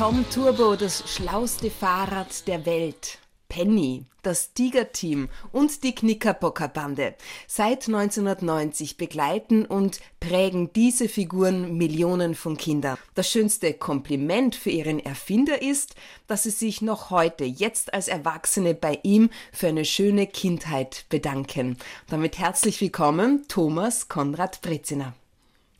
Tom 0.00 0.24
Turbo, 0.30 0.76
das 0.76 1.04
schlauste 1.14 1.70
Fahrrad 1.70 2.48
der 2.48 2.64
Welt. 2.64 3.18
Penny, 3.50 4.06
das 4.22 4.54
Tiger-Team 4.54 5.28
und 5.52 5.84
die 5.84 5.94
Knickerbocker-Bande. 5.94 7.16
Seit 7.46 7.86
1990 7.86 8.96
begleiten 8.96 9.66
und 9.66 10.00
prägen 10.18 10.72
diese 10.72 11.06
Figuren 11.06 11.76
Millionen 11.76 12.34
von 12.34 12.56
Kindern. 12.56 12.96
Das 13.14 13.30
schönste 13.30 13.74
Kompliment 13.74 14.56
für 14.56 14.70
ihren 14.70 15.00
Erfinder 15.00 15.60
ist, 15.60 15.96
dass 16.26 16.44
sie 16.44 16.50
sich 16.50 16.80
noch 16.80 17.10
heute, 17.10 17.44
jetzt 17.44 17.92
als 17.92 18.08
Erwachsene 18.08 18.72
bei 18.72 19.00
ihm 19.02 19.28
für 19.52 19.68
eine 19.68 19.84
schöne 19.84 20.26
Kindheit 20.26 21.04
bedanken. 21.10 21.76
Damit 22.08 22.38
herzlich 22.38 22.80
willkommen, 22.80 23.46
Thomas 23.48 24.08
Konrad 24.08 24.62
Breziner. 24.62 25.12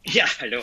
Ja, 0.05 0.27
hallo. 0.41 0.61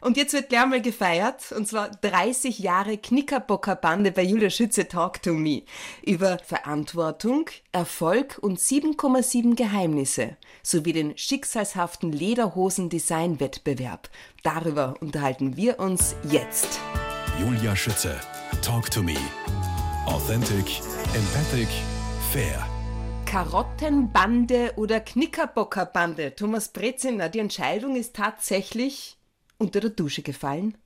Und 0.00 0.16
jetzt 0.16 0.32
wird 0.32 0.48
gleich 0.48 0.66
mal 0.66 0.82
gefeiert, 0.82 1.52
und 1.52 1.68
zwar 1.68 1.90
30 1.90 2.58
Jahre 2.58 2.98
Knickerbocker 2.98 3.76
Bande 3.76 4.10
bei 4.10 4.22
Julia 4.22 4.50
Schütze 4.50 4.88
Talk 4.88 5.22
to 5.22 5.32
Me. 5.32 5.62
Über 6.04 6.38
Verantwortung, 6.38 7.48
Erfolg 7.70 8.38
und 8.40 8.58
7,7 8.58 9.54
Geheimnisse 9.54 10.36
sowie 10.62 10.92
den 10.92 11.16
schicksalshaften 11.16 12.12
Lederhosen-Design-Wettbewerb. 12.12 14.08
Darüber 14.42 14.94
unterhalten 15.00 15.56
wir 15.56 15.78
uns 15.78 16.16
jetzt. 16.28 16.80
Julia 17.40 17.76
Schütze, 17.76 18.20
Talk 18.60 18.90
to 18.90 19.02
Me. 19.02 19.16
Authentic, 20.06 20.80
empathic, 21.14 21.68
fair. 22.32 22.66
Karottenbande 23.24 24.74
oder 24.76 25.00
Knickerbockerbande? 25.00 26.34
Thomas 26.34 26.68
Breziner, 26.68 27.30
die 27.30 27.38
Entscheidung 27.38 27.96
ist 27.96 28.14
tatsächlich 28.14 29.16
unter 29.62 29.80
der 29.80 29.90
Dusche 29.90 30.22
gefallen? 30.22 30.76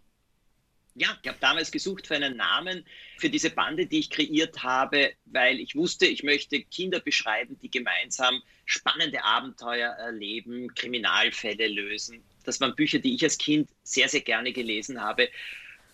Ja, 0.95 1.09
ich 1.23 1.29
habe 1.29 1.39
damals 1.41 1.71
gesucht 1.71 2.07
für 2.07 2.15
einen 2.15 2.37
Namen 2.37 2.85
für 3.19 3.29
diese 3.29 3.51
Bande, 3.51 3.87
die 3.87 3.99
ich 3.99 4.11
kreiert 4.11 4.63
habe, 4.63 5.13
weil 5.27 5.61
ich 5.61 5.75
wusste, 5.75 6.07
ich 6.07 6.23
möchte 6.23 6.63
Kinder 6.63 7.01
beschreiben, 7.01 7.59
die 7.61 7.71
gemeinsam 7.71 8.43
spannende 8.65 9.23
Abenteuer 9.23 9.91
erleben, 9.93 10.75
Kriminalfälle 10.75 11.69
lösen. 11.69 12.23
Das 12.45 12.61
waren 12.61 12.75
Bücher, 12.75 12.99
die 12.99 13.15
ich 13.15 13.23
als 13.23 13.37
Kind 13.37 13.69
sehr, 13.83 14.09
sehr 14.09 14.23
gerne 14.23 14.53
gelesen 14.53 15.01
habe. 15.01 15.29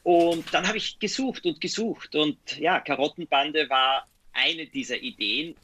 Und 0.02 0.52
dann 0.52 0.66
habe 0.68 0.78
ich 0.78 0.98
gesucht 0.98 1.46
und 1.46 1.60
gesucht. 1.60 2.14
Und 2.14 2.58
ja, 2.58 2.80
Karottenbande 2.80 3.68
war 3.70 4.06
eine 4.32 4.66
dieser 4.66 4.98
Ideen. 5.00 5.56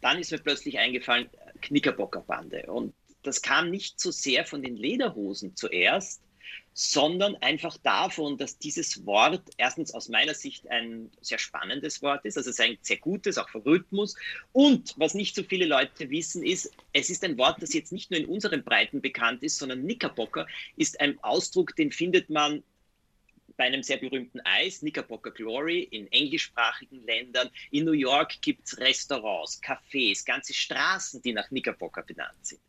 Dann 0.00 0.18
ist 0.18 0.32
mir 0.32 0.38
plötzlich 0.38 0.78
eingefallen, 0.78 1.28
Knickerbockerbande. 1.60 2.66
Und 2.66 2.94
das 3.22 3.42
kam 3.42 3.70
nicht 3.70 4.00
so 4.00 4.10
sehr 4.10 4.46
von 4.46 4.62
den 4.62 4.76
Lederhosen 4.76 5.56
zuerst, 5.56 6.22
sondern 6.80 7.34
einfach 7.36 7.76
davon, 7.78 8.38
dass 8.38 8.56
dieses 8.56 9.04
Wort 9.04 9.42
erstens 9.56 9.92
aus 9.92 10.08
meiner 10.08 10.34
Sicht 10.34 10.68
ein 10.70 11.10
sehr 11.20 11.38
spannendes 11.38 12.02
Wort 12.02 12.24
ist, 12.24 12.36
also 12.36 12.50
es 12.50 12.58
ist 12.58 12.64
ein 12.64 12.78
sehr 12.82 12.98
gutes, 12.98 13.36
auch 13.36 13.48
für 13.48 13.66
Rhythmus. 13.66 14.14
Und 14.52 14.94
was 14.96 15.14
nicht 15.14 15.34
so 15.34 15.42
viele 15.42 15.66
Leute 15.66 16.08
wissen, 16.08 16.44
ist, 16.44 16.72
es 16.92 17.10
ist 17.10 17.24
ein 17.24 17.36
Wort, 17.36 17.60
das 17.60 17.74
jetzt 17.74 17.90
nicht 17.90 18.12
nur 18.12 18.20
in 18.20 18.26
unseren 18.26 18.62
Breiten 18.62 19.00
bekannt 19.00 19.42
ist, 19.42 19.58
sondern 19.58 19.82
Knickerbocker 19.82 20.46
ist 20.76 21.00
ein 21.00 21.18
Ausdruck, 21.24 21.74
den 21.74 21.90
findet 21.90 22.30
man 22.30 22.62
bei 23.58 23.64
einem 23.64 23.82
sehr 23.82 23.96
berühmten 23.96 24.40
Eis, 24.44 24.78
Knickerbocker 24.78 25.32
Glory, 25.32 25.82
in 25.82 26.10
englischsprachigen 26.12 27.04
Ländern. 27.04 27.50
In 27.72 27.86
New 27.86 27.92
York 27.92 28.40
gibt 28.40 28.66
es 28.66 28.78
Restaurants, 28.78 29.60
Cafés, 29.60 30.24
ganze 30.24 30.54
Straßen, 30.54 31.20
die 31.22 31.32
nach 31.32 31.48
Knickerbocker 31.48 32.02
benannt 32.02 32.38
sind. 32.46 32.60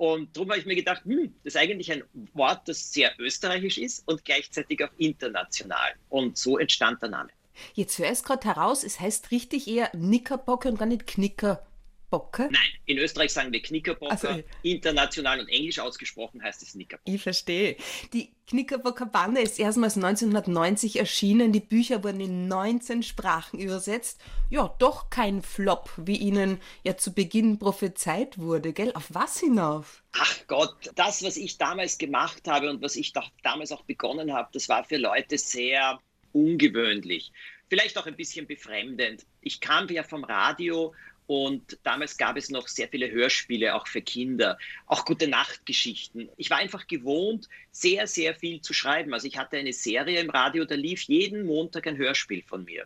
Und 0.00 0.34
darum 0.34 0.48
habe 0.48 0.58
ich 0.58 0.64
mir 0.64 0.76
gedacht, 0.76 1.04
hm, 1.04 1.34
das 1.44 1.52
ist 1.52 1.60
eigentlich 1.60 1.92
ein 1.92 2.02
Wort, 2.32 2.66
das 2.66 2.90
sehr 2.90 3.12
österreichisch 3.18 3.76
ist 3.76 4.08
und 4.08 4.24
gleichzeitig 4.24 4.82
auch 4.82 4.88
international. 4.96 5.90
Und 6.08 6.38
so 6.38 6.56
entstand 6.56 7.02
der 7.02 7.10
Name. 7.10 7.28
Jetzt 7.74 7.98
höre 7.98 8.06
ich 8.06 8.12
es 8.12 8.22
gerade 8.22 8.48
heraus, 8.48 8.82
es 8.82 8.98
heißt 8.98 9.30
richtig 9.30 9.68
eher 9.68 9.88
Knickerbocker 9.88 10.70
und 10.70 10.78
gar 10.78 10.86
nicht 10.86 11.06
Knicker. 11.06 11.66
Bocke? 12.10 12.48
Nein, 12.50 12.70
in 12.86 12.98
Österreich 12.98 13.32
sagen 13.32 13.52
wir 13.52 13.62
Knickerbocker. 13.62 14.10
Also, 14.10 14.42
international 14.62 15.40
und 15.40 15.48
englisch 15.48 15.78
ausgesprochen 15.78 16.42
heißt 16.42 16.62
es 16.62 16.72
Knickerbocker. 16.72 17.14
Ich 17.14 17.22
verstehe. 17.22 17.76
Die 18.12 18.32
Knickerbocker 18.48 19.06
Bande 19.06 19.40
ist 19.40 19.58
erstmals 19.60 19.96
1990 19.96 20.98
erschienen. 20.98 21.52
Die 21.52 21.60
Bücher 21.60 22.02
wurden 22.02 22.20
in 22.20 22.48
19 22.48 23.04
Sprachen 23.04 23.60
übersetzt. 23.60 24.20
Ja, 24.50 24.74
doch 24.80 25.08
kein 25.08 25.40
Flop, 25.42 25.90
wie 25.96 26.16
Ihnen 26.16 26.60
ja 26.82 26.96
zu 26.96 27.14
Beginn 27.14 27.58
prophezeit 27.58 28.38
wurde, 28.38 28.72
gell? 28.72 28.92
Auf 28.94 29.06
was 29.10 29.38
hinauf? 29.38 30.02
Ach 30.12 30.36
Gott, 30.48 30.90
das, 30.96 31.22
was 31.22 31.36
ich 31.36 31.58
damals 31.58 31.96
gemacht 31.96 32.48
habe 32.48 32.68
und 32.68 32.82
was 32.82 32.96
ich 32.96 33.12
damals 33.44 33.70
auch 33.70 33.82
begonnen 33.82 34.32
habe, 34.32 34.48
das 34.52 34.68
war 34.68 34.82
für 34.84 34.96
Leute 34.96 35.38
sehr 35.38 36.00
ungewöhnlich. 36.32 37.32
Vielleicht 37.68 37.96
auch 37.98 38.06
ein 38.06 38.16
bisschen 38.16 38.48
befremdend. 38.48 39.24
Ich 39.40 39.60
kam 39.60 39.88
ja 39.88 40.02
vom 40.02 40.24
Radio 40.24 40.92
und 41.30 41.78
damals 41.84 42.16
gab 42.16 42.36
es 42.36 42.50
noch 42.50 42.66
sehr 42.66 42.88
viele 42.88 43.08
Hörspiele, 43.08 43.76
auch 43.76 43.86
für 43.86 44.02
Kinder, 44.02 44.58
auch 44.86 45.04
gute 45.04 45.28
Nachtgeschichten. 45.28 46.28
Ich 46.36 46.50
war 46.50 46.58
einfach 46.58 46.88
gewohnt, 46.88 47.48
sehr, 47.70 48.08
sehr 48.08 48.34
viel 48.34 48.60
zu 48.62 48.72
schreiben. 48.72 49.14
Also 49.14 49.28
ich 49.28 49.38
hatte 49.38 49.56
eine 49.56 49.72
Serie 49.72 50.18
im 50.18 50.28
Radio, 50.28 50.64
da 50.64 50.74
lief 50.74 51.02
jeden 51.02 51.46
Montag 51.46 51.86
ein 51.86 51.96
Hörspiel 51.96 52.42
von 52.42 52.64
mir. 52.64 52.84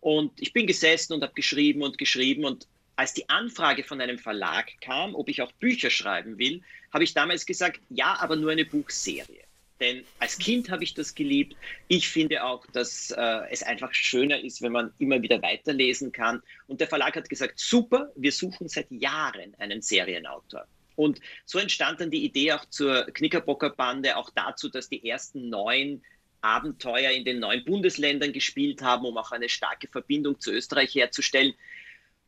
Und 0.00 0.30
ich 0.38 0.52
bin 0.52 0.66
gesessen 0.66 1.14
und 1.14 1.22
habe 1.22 1.32
geschrieben 1.32 1.82
und 1.82 1.96
geschrieben. 1.96 2.44
Und 2.44 2.68
als 2.96 3.14
die 3.14 3.26
Anfrage 3.30 3.82
von 3.82 3.98
einem 4.02 4.18
Verlag 4.18 4.78
kam, 4.82 5.14
ob 5.14 5.30
ich 5.30 5.40
auch 5.40 5.52
Bücher 5.52 5.88
schreiben 5.88 6.36
will, 6.36 6.60
habe 6.92 7.02
ich 7.02 7.14
damals 7.14 7.46
gesagt, 7.46 7.80
ja, 7.88 8.14
aber 8.20 8.36
nur 8.36 8.50
eine 8.50 8.66
Buchserie. 8.66 9.45
Denn 9.80 10.04
als 10.18 10.38
Kind 10.38 10.70
habe 10.70 10.84
ich 10.84 10.94
das 10.94 11.14
geliebt. 11.14 11.54
Ich 11.88 12.08
finde 12.08 12.44
auch, 12.44 12.66
dass 12.68 13.10
äh, 13.10 13.40
es 13.50 13.62
einfach 13.62 13.92
schöner 13.92 14.40
ist, 14.40 14.62
wenn 14.62 14.72
man 14.72 14.92
immer 14.98 15.20
wieder 15.20 15.42
weiterlesen 15.42 16.12
kann. 16.12 16.42
Und 16.66 16.80
der 16.80 16.88
Verlag 16.88 17.16
hat 17.16 17.28
gesagt, 17.28 17.58
super, 17.58 18.10
wir 18.16 18.32
suchen 18.32 18.68
seit 18.68 18.90
Jahren 18.90 19.54
einen 19.58 19.82
Serienautor. 19.82 20.66
Und 20.94 21.20
so 21.44 21.58
entstand 21.58 22.00
dann 22.00 22.10
die 22.10 22.24
Idee 22.24 22.52
auch 22.52 22.64
zur 22.66 23.04
Knickerbocker-Bande, 23.04 24.16
auch 24.16 24.30
dazu, 24.30 24.70
dass 24.70 24.88
die 24.88 25.06
ersten 25.06 25.50
neun 25.50 26.02
Abenteuer 26.40 27.10
in 27.10 27.24
den 27.24 27.40
neuen 27.40 27.64
Bundesländern 27.64 28.32
gespielt 28.32 28.80
haben, 28.80 29.04
um 29.04 29.18
auch 29.18 29.32
eine 29.32 29.48
starke 29.48 29.88
Verbindung 29.88 30.40
zu 30.40 30.52
Österreich 30.52 30.94
herzustellen. 30.94 31.54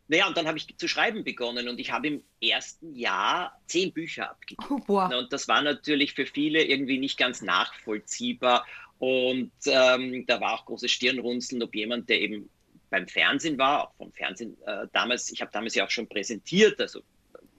Naja, 0.08 0.26
und 0.26 0.36
dann 0.36 0.46
habe 0.46 0.56
ich 0.56 0.76
zu 0.76 0.88
schreiben 0.88 1.22
begonnen 1.22 1.68
und 1.68 1.78
ich 1.78 1.92
habe 1.92 2.08
im 2.08 2.24
ersten 2.40 2.94
Jahr 2.94 3.60
zehn 3.66 3.92
Bücher 3.92 4.30
abgegeben. 4.30 4.82
Oh, 4.88 5.00
und 5.02 5.32
das 5.32 5.48
war 5.48 5.60
natürlich 5.60 6.14
für 6.14 6.24
viele 6.24 6.64
irgendwie 6.64 6.98
nicht 6.98 7.18
ganz 7.18 7.42
nachvollziehbar. 7.42 8.66
Und 8.98 9.52
ähm, 9.66 10.24
da 10.26 10.40
war 10.40 10.54
auch 10.54 10.64
großes 10.64 10.90
Stirnrunzeln, 10.90 11.62
ob 11.62 11.74
jemand, 11.74 12.08
der 12.08 12.20
eben 12.20 12.48
beim 12.90 13.06
Fernsehen 13.06 13.58
war, 13.58 13.84
auch 13.84 13.94
vom 13.96 14.12
Fernsehen 14.12 14.56
äh, 14.66 14.86
damals, 14.92 15.30
ich 15.30 15.42
habe 15.42 15.52
damals 15.52 15.74
ja 15.74 15.84
auch 15.84 15.90
schon 15.90 16.08
präsentiert, 16.08 16.80
also 16.80 17.02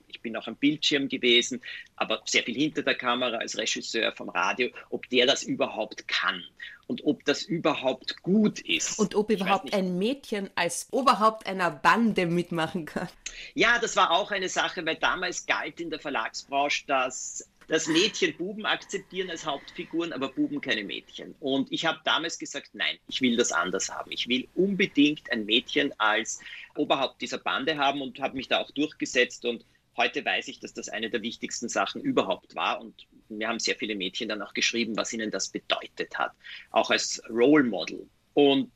ich 0.10 0.22
bin 0.22 0.36
auch 0.36 0.48
am 0.48 0.56
Bildschirm 0.56 1.08
gewesen, 1.08 1.62
aber 1.96 2.22
sehr 2.26 2.44
viel 2.44 2.56
hinter 2.56 2.82
der 2.82 2.96
Kamera 2.96 3.38
als 3.38 3.58
Regisseur 3.58 4.12
vom 4.14 4.30
Radio, 4.30 4.70
ob 4.90 5.08
der 5.10 5.26
das 5.26 5.44
überhaupt 5.44 6.08
kann 6.08 6.44
und 6.88 7.06
ob 7.06 7.24
das 7.26 7.44
überhaupt 7.44 8.22
gut 8.24 8.60
ist. 8.62 8.98
Und 8.98 9.14
ob 9.16 9.30
überhaupt 9.30 9.74
ein 9.74 9.98
Mädchen 10.00 10.50
als 10.56 10.88
Oberhaupt 10.92 11.46
einer 11.46 11.70
Bande 11.70 12.26
mitmachen 12.26 12.86
kann. 12.86 13.08
Ja, 13.54 13.78
das 13.80 13.96
war 13.96 14.12
auch 14.12 14.32
eine 14.32 14.50
Sache, 14.50 14.86
weil 14.86 14.96
damals 14.96 15.46
galt 15.46 15.80
in 15.80 15.92
der 15.92 16.00
Verlagsbranche, 16.00 16.86
dass 16.88 17.48
dass 17.70 17.88
Mädchen 17.88 18.36
Buben 18.36 18.66
akzeptieren 18.66 19.30
als 19.30 19.46
Hauptfiguren, 19.46 20.12
aber 20.12 20.30
Buben 20.30 20.60
keine 20.60 20.84
Mädchen. 20.84 21.36
Und 21.40 21.72
ich 21.72 21.86
habe 21.86 22.00
damals 22.04 22.40
gesagt, 22.40 22.72
nein, 22.74 22.98
ich 23.08 23.22
will 23.22 23.38
das 23.38 23.52
anders 23.52 23.90
haben. 23.90 24.12
Ich 24.12 24.28
will 24.28 24.48
unbedingt 24.56 25.32
ein 25.32 25.46
Mädchen 25.46 25.94
als 26.00 26.40
Oberhaupt 26.76 27.22
dieser 27.22 27.38
Bande 27.38 27.78
haben 27.78 28.02
und 28.02 28.20
habe 28.20 28.36
mich 28.36 28.48
da 28.48 28.60
auch 28.60 28.72
durchgesetzt 28.72 29.46
und 29.46 29.64
Heute 30.00 30.24
weiß 30.24 30.48
ich, 30.48 30.62
dass 30.62 30.74
das 30.74 30.88
eine 30.88 31.10
der 31.10 31.22
wichtigsten 31.22 31.68
Sachen 31.68 32.02
überhaupt 32.02 32.56
war 32.56 32.80
und 32.80 33.06
mir 33.28 33.50
haben 33.50 33.60
sehr 33.60 33.76
viele 33.76 33.96
Mädchen 33.96 34.30
dann 34.30 34.42
auch 34.42 34.54
geschrieben, 34.54 34.96
was 34.96 35.12
ihnen 35.12 35.30
das 35.30 35.50
bedeutet 35.50 36.18
hat, 36.18 36.32
auch 36.72 36.90
als 36.90 37.22
Role 37.30 37.66
Model. 37.66 38.08
Und 38.34 38.72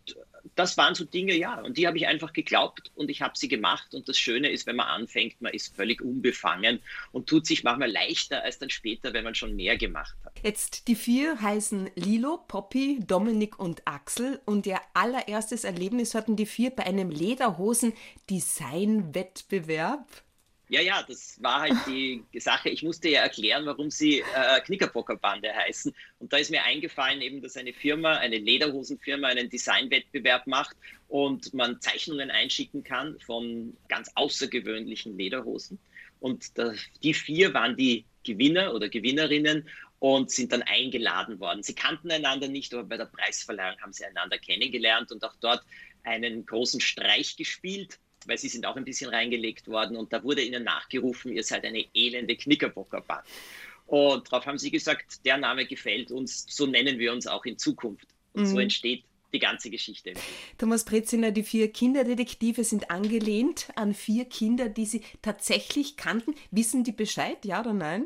das 0.55 0.75
waren 0.75 0.95
so 0.95 1.05
Dinge, 1.05 1.33
ja, 1.33 1.61
und 1.61 1.77
die 1.77 1.87
habe 1.87 1.97
ich 1.97 2.07
einfach 2.07 2.33
geglaubt 2.33 2.91
und 2.95 3.09
ich 3.09 3.21
habe 3.21 3.37
sie 3.37 3.47
gemacht. 3.47 3.95
Und 3.95 4.09
das 4.09 4.17
Schöne 4.17 4.49
ist, 4.49 4.67
wenn 4.67 4.75
man 4.75 4.87
anfängt, 4.87 5.41
man 5.41 5.53
ist 5.53 5.73
völlig 5.73 6.01
unbefangen 6.01 6.81
und 7.13 7.29
tut 7.29 7.47
sich 7.47 7.63
manchmal 7.63 7.89
leichter 7.89 8.43
als 8.43 8.59
dann 8.59 8.69
später, 8.69 9.13
wenn 9.13 9.23
man 9.23 9.35
schon 9.35 9.55
mehr 9.55 9.77
gemacht 9.77 10.17
hat. 10.25 10.33
Jetzt 10.43 10.89
die 10.89 10.95
vier 10.95 11.41
heißen 11.41 11.91
Lilo, 11.95 12.43
Poppy, 12.49 12.99
Dominik 13.07 13.57
und 13.57 13.87
Axel. 13.87 14.41
Und 14.45 14.67
ihr 14.67 14.81
allererstes 14.93 15.63
Erlebnis 15.63 16.15
hatten 16.15 16.35
die 16.35 16.45
vier 16.45 16.71
bei 16.71 16.85
einem 16.85 17.09
Lederhosen-Design-Wettbewerb. 17.09 20.05
Ja, 20.73 20.81
ja, 20.81 21.03
das 21.03 21.39
war 21.39 21.61
halt 21.61 21.75
die 21.85 22.23
Sache. 22.39 22.69
Ich 22.69 22.81
musste 22.81 23.07
ja 23.07 23.21
erklären, 23.21 23.63
warum 23.67 23.91
sie 23.91 24.21
äh, 24.21 24.59
Knickerbockerbande 24.61 25.53
heißen. 25.53 25.93
Und 26.17 26.33
da 26.33 26.37
ist 26.37 26.49
mir 26.49 26.63
eingefallen, 26.63 27.21
eben, 27.21 27.43
dass 27.43 27.57
eine 27.57 27.73
Firma, 27.73 28.15
eine 28.15 28.39
Lederhosenfirma, 28.39 29.27
einen 29.27 29.51
Designwettbewerb 29.51 30.47
macht 30.47 30.75
und 31.09 31.53
man 31.53 31.79
Zeichnungen 31.79 32.31
einschicken 32.31 32.83
kann 32.83 33.19
von 33.19 33.77
ganz 33.87 34.09
außergewöhnlichen 34.15 35.15
Lederhosen. 35.15 35.77
Und 36.19 36.57
da, 36.57 36.73
die 37.03 37.13
vier 37.13 37.53
waren 37.53 37.77
die 37.77 38.05
Gewinner 38.23 38.73
oder 38.73 38.89
Gewinnerinnen 38.89 39.69
und 39.99 40.31
sind 40.31 40.53
dann 40.53 40.63
eingeladen 40.63 41.39
worden. 41.39 41.61
Sie 41.61 41.75
kannten 41.75 42.09
einander 42.09 42.47
nicht, 42.47 42.73
aber 42.73 42.83
bei 42.83 42.97
der 42.97 43.05
Preisverleihung 43.05 43.79
haben 43.79 43.93
sie 43.93 44.05
einander 44.05 44.39
kennengelernt 44.39 45.11
und 45.11 45.23
auch 45.23 45.35
dort 45.39 45.63
einen 46.01 46.47
großen 46.47 46.81
Streich 46.81 47.37
gespielt, 47.37 47.99
weil 48.27 48.37
sie 48.37 48.49
sind 48.49 48.65
auch 48.65 48.75
ein 48.75 48.85
bisschen 48.85 49.09
reingelegt 49.09 49.67
worden 49.67 49.97
und 49.97 50.13
da 50.13 50.23
wurde 50.23 50.41
ihnen 50.41 50.63
nachgerufen, 50.63 51.31
ihr 51.31 51.43
seid 51.43 51.65
eine 51.65 51.85
elende 51.93 52.35
Knickerbockerband. 52.35 53.23
Und 53.85 54.31
darauf 54.31 54.45
haben 54.45 54.57
sie 54.57 54.71
gesagt, 54.71 55.25
der 55.25 55.37
Name 55.37 55.65
gefällt 55.65 56.11
uns, 56.11 56.45
so 56.49 56.65
nennen 56.65 56.99
wir 56.99 57.11
uns 57.11 57.27
auch 57.27 57.45
in 57.45 57.57
Zukunft. 57.57 58.07
Und 58.33 58.43
mhm. 58.43 58.47
so 58.47 58.59
entsteht 58.59 59.03
die 59.33 59.39
ganze 59.39 59.69
Geschichte. 59.69 60.13
Thomas 60.57 60.85
Breziner, 60.85 61.31
die 61.31 61.43
vier 61.43 61.71
Kinderdetektive 61.71 62.63
sind 62.63 62.91
angelehnt 62.91 63.67
an 63.75 63.93
vier 63.93 64.25
Kinder, 64.25 64.69
die 64.69 64.85
Sie 64.85 65.01
tatsächlich 65.21 65.97
kannten. 65.97 66.35
Wissen 66.51 66.83
die 66.83 66.91
Bescheid, 66.91 67.43
ja 67.43 67.59
oder 67.59 67.73
nein? 67.73 68.05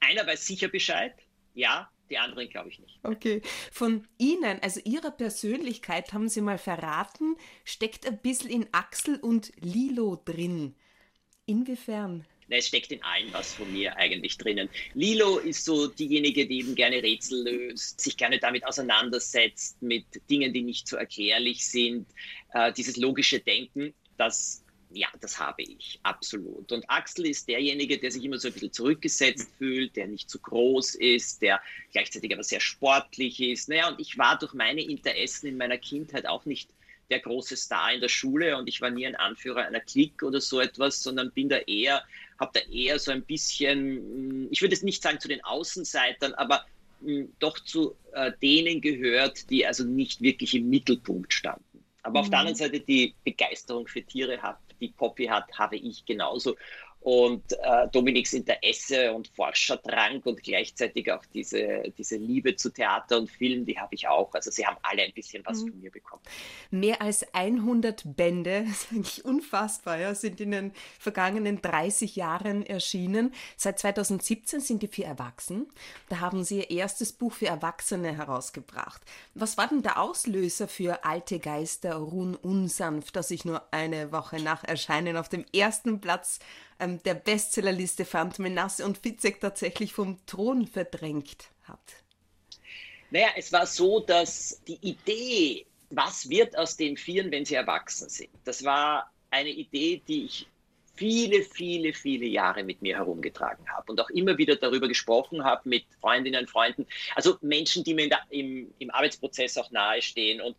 Einer 0.00 0.26
weiß 0.26 0.46
sicher 0.46 0.68
Bescheid, 0.68 1.14
ja, 1.54 1.90
die 2.10 2.18
anderen 2.18 2.48
glaube 2.48 2.70
ich 2.70 2.78
nicht. 2.78 2.98
Okay. 3.02 3.42
Von 3.72 4.06
Ihnen, 4.18 4.60
also 4.62 4.80
Ihrer 4.84 5.10
Persönlichkeit, 5.10 6.12
haben 6.12 6.28
Sie 6.28 6.40
mal 6.40 6.58
verraten, 6.58 7.36
steckt 7.64 8.06
ein 8.06 8.18
bisschen 8.18 8.50
in 8.50 8.66
Axel 8.72 9.16
und 9.16 9.52
Lilo 9.60 10.20
drin. 10.24 10.74
Inwiefern? 11.46 12.24
es 12.48 12.68
steckt 12.68 12.92
in 12.92 13.02
allen 13.02 13.32
was 13.32 13.54
von 13.54 13.72
mir 13.72 13.96
eigentlich 13.96 14.38
drinnen. 14.38 14.68
Lilo 14.94 15.38
ist 15.38 15.64
so 15.64 15.88
diejenige, 15.88 16.46
die 16.46 16.60
eben 16.60 16.74
gerne 16.74 17.02
Rätsel 17.02 17.42
löst, 17.42 18.00
sich 18.00 18.16
gerne 18.16 18.38
damit 18.38 18.64
auseinandersetzt, 18.64 19.82
mit 19.82 20.04
Dingen, 20.30 20.52
die 20.52 20.62
nicht 20.62 20.86
so 20.86 20.96
erklärlich 20.96 21.66
sind. 21.66 22.06
Äh, 22.52 22.72
dieses 22.72 22.96
logische 22.96 23.40
Denken, 23.40 23.94
das 24.16 24.64
ja, 24.96 25.08
das 25.20 25.38
habe 25.38 25.62
ich, 25.62 26.00
absolut. 26.02 26.72
Und 26.72 26.88
Axel 26.88 27.26
ist 27.26 27.48
derjenige, 27.48 27.98
der 27.98 28.10
sich 28.10 28.24
immer 28.24 28.38
so 28.38 28.48
ein 28.48 28.54
bisschen 28.54 28.72
zurückgesetzt 28.72 29.50
fühlt, 29.58 29.94
der 29.96 30.06
nicht 30.06 30.30
zu 30.30 30.38
groß 30.38 30.94
ist, 30.96 31.42
der 31.42 31.60
gleichzeitig 31.92 32.32
aber 32.32 32.42
sehr 32.42 32.60
sportlich 32.60 33.40
ist. 33.40 33.68
Naja, 33.68 33.88
und 33.88 34.00
ich 34.00 34.16
war 34.18 34.38
durch 34.38 34.54
meine 34.54 34.82
Interessen 34.82 35.46
in 35.46 35.56
meiner 35.56 35.78
Kindheit 35.78 36.26
auch 36.26 36.44
nicht 36.44 36.70
der 37.10 37.20
große 37.20 37.56
Star 37.56 37.92
in 37.92 38.00
der 38.00 38.08
Schule 38.08 38.56
und 38.56 38.68
ich 38.68 38.80
war 38.80 38.90
nie 38.90 39.06
ein 39.06 39.14
Anführer 39.14 39.64
einer 39.64 39.80
Clique 39.80 40.26
oder 40.26 40.40
so 40.40 40.60
etwas, 40.60 41.02
sondern 41.02 41.30
bin 41.30 41.48
da 41.48 41.58
eher 41.58 42.02
habe 42.38 42.50
da 42.54 42.70
eher 42.70 42.98
so 42.98 43.10
ein 43.10 43.22
bisschen, 43.22 44.44
mm, 44.44 44.48
ich 44.50 44.60
würde 44.60 44.74
es 44.74 44.82
nicht 44.82 45.02
sagen 45.02 45.20
zu 45.20 45.28
den 45.28 45.42
Außenseitern, 45.44 46.34
aber 46.34 46.66
mh, 47.00 47.12
mm, 47.12 47.32
doch 47.38 47.58
zu 47.60 47.96
äh, 48.12 48.32
denen 48.42 48.80
gehört, 48.80 49.48
die 49.50 49.66
also 49.66 49.84
nicht 49.84 50.20
wirklich 50.20 50.54
im 50.54 50.68
Mittelpunkt 50.68 51.32
standen. 51.32 51.84
Aber 52.02 52.20
mhm. 52.20 52.24
auf 52.24 52.30
der 52.30 52.38
anderen 52.40 52.56
Seite 52.56 52.80
die 52.80 53.14
Begeisterung 53.24 53.86
für 53.86 54.02
Tiere 54.02 54.40
hat, 54.42 54.58
die 54.80 54.88
Poppy 54.88 55.26
hat, 55.26 55.58
habe 55.58 55.76
ich 55.76 56.04
genauso 56.04 56.56
und 57.06 57.52
äh, 57.52 57.86
Dominiks 57.92 58.32
Interesse 58.32 59.12
und 59.12 59.28
Forscherdrang 59.28 60.22
und 60.24 60.42
gleichzeitig 60.42 61.12
auch 61.12 61.24
diese, 61.32 61.84
diese 61.96 62.16
Liebe 62.16 62.56
zu 62.56 62.68
Theater 62.68 63.18
und 63.18 63.30
Film, 63.30 63.64
die 63.64 63.78
habe 63.78 63.94
ich 63.94 64.08
auch. 64.08 64.34
Also 64.34 64.50
sie 64.50 64.66
haben 64.66 64.76
alle 64.82 65.02
ein 65.02 65.12
bisschen 65.12 65.40
was 65.46 65.62
mhm. 65.62 65.68
von 65.68 65.80
mir 65.82 65.92
bekommen. 65.92 66.22
Mehr 66.72 67.00
als 67.00 67.32
100 67.32 68.16
Bände, 68.16 68.64
das 68.66 68.82
ist 68.82 68.90
eigentlich 68.90 69.24
unfassbar, 69.24 70.00
ja, 70.00 70.16
sind 70.16 70.40
in 70.40 70.50
den 70.50 70.72
vergangenen 70.98 71.62
30 71.62 72.16
Jahren 72.16 72.66
erschienen. 72.66 73.32
Seit 73.56 73.78
2017 73.78 74.58
sind 74.58 74.82
die 74.82 74.88
vier 74.88 75.06
erwachsen. 75.06 75.68
Da 76.08 76.18
haben 76.18 76.42
sie 76.42 76.56
ihr 76.56 76.70
erstes 76.70 77.12
Buch 77.12 77.34
für 77.34 77.46
Erwachsene 77.46 78.16
herausgebracht. 78.16 79.00
Was 79.32 79.56
war 79.56 79.68
denn 79.68 79.82
der 79.82 80.02
Auslöser 80.02 80.66
für 80.66 81.04
Alte 81.04 81.38
Geister 81.38 81.94
ruhen 81.94 82.34
unsanft, 82.34 83.14
dass 83.14 83.30
ich 83.30 83.44
nur 83.44 83.62
eine 83.70 84.10
Woche 84.10 84.42
nach 84.42 84.64
Erscheinen 84.64 85.16
auf 85.16 85.28
dem 85.28 85.44
ersten 85.52 86.00
Platz 86.00 86.40
ähm, 86.78 87.02
der 87.02 87.14
Bestsellerliste 87.14 88.04
fand, 88.04 88.38
Menasse 88.38 88.84
und 88.84 88.98
Fitzek 88.98 89.40
tatsächlich 89.40 89.92
vom 89.92 90.18
Thron 90.26 90.66
verdrängt 90.66 91.48
hat? 91.64 91.80
Naja, 93.10 93.28
es 93.36 93.52
war 93.52 93.66
so, 93.66 94.00
dass 94.00 94.60
die 94.66 94.78
Idee, 94.80 95.66
was 95.90 96.28
wird 96.28 96.56
aus 96.58 96.76
den 96.76 96.96
Vieren, 96.96 97.30
wenn 97.30 97.44
sie 97.44 97.54
erwachsen 97.54 98.08
sind, 98.08 98.30
das 98.44 98.64
war 98.64 99.10
eine 99.30 99.50
Idee, 99.50 100.02
die 100.06 100.24
ich 100.24 100.46
viele, 100.96 101.42
viele, 101.42 101.92
viele 101.92 102.26
Jahre 102.26 102.64
mit 102.64 102.82
mir 102.82 102.96
herumgetragen 102.96 103.64
habe 103.68 103.92
und 103.92 104.00
auch 104.00 104.10
immer 104.10 104.36
wieder 104.38 104.56
darüber 104.56 104.88
gesprochen 104.88 105.44
habe 105.44 105.68
mit 105.68 105.84
Freundinnen, 106.00 106.46
Freunden, 106.48 106.86
also 107.14 107.36
Menschen, 107.42 107.84
die 107.84 107.94
mir 107.94 108.08
im, 108.30 108.72
im 108.78 108.90
Arbeitsprozess 108.90 109.58
auch 109.58 109.70
nahestehen. 109.70 110.40
Und 110.40 110.56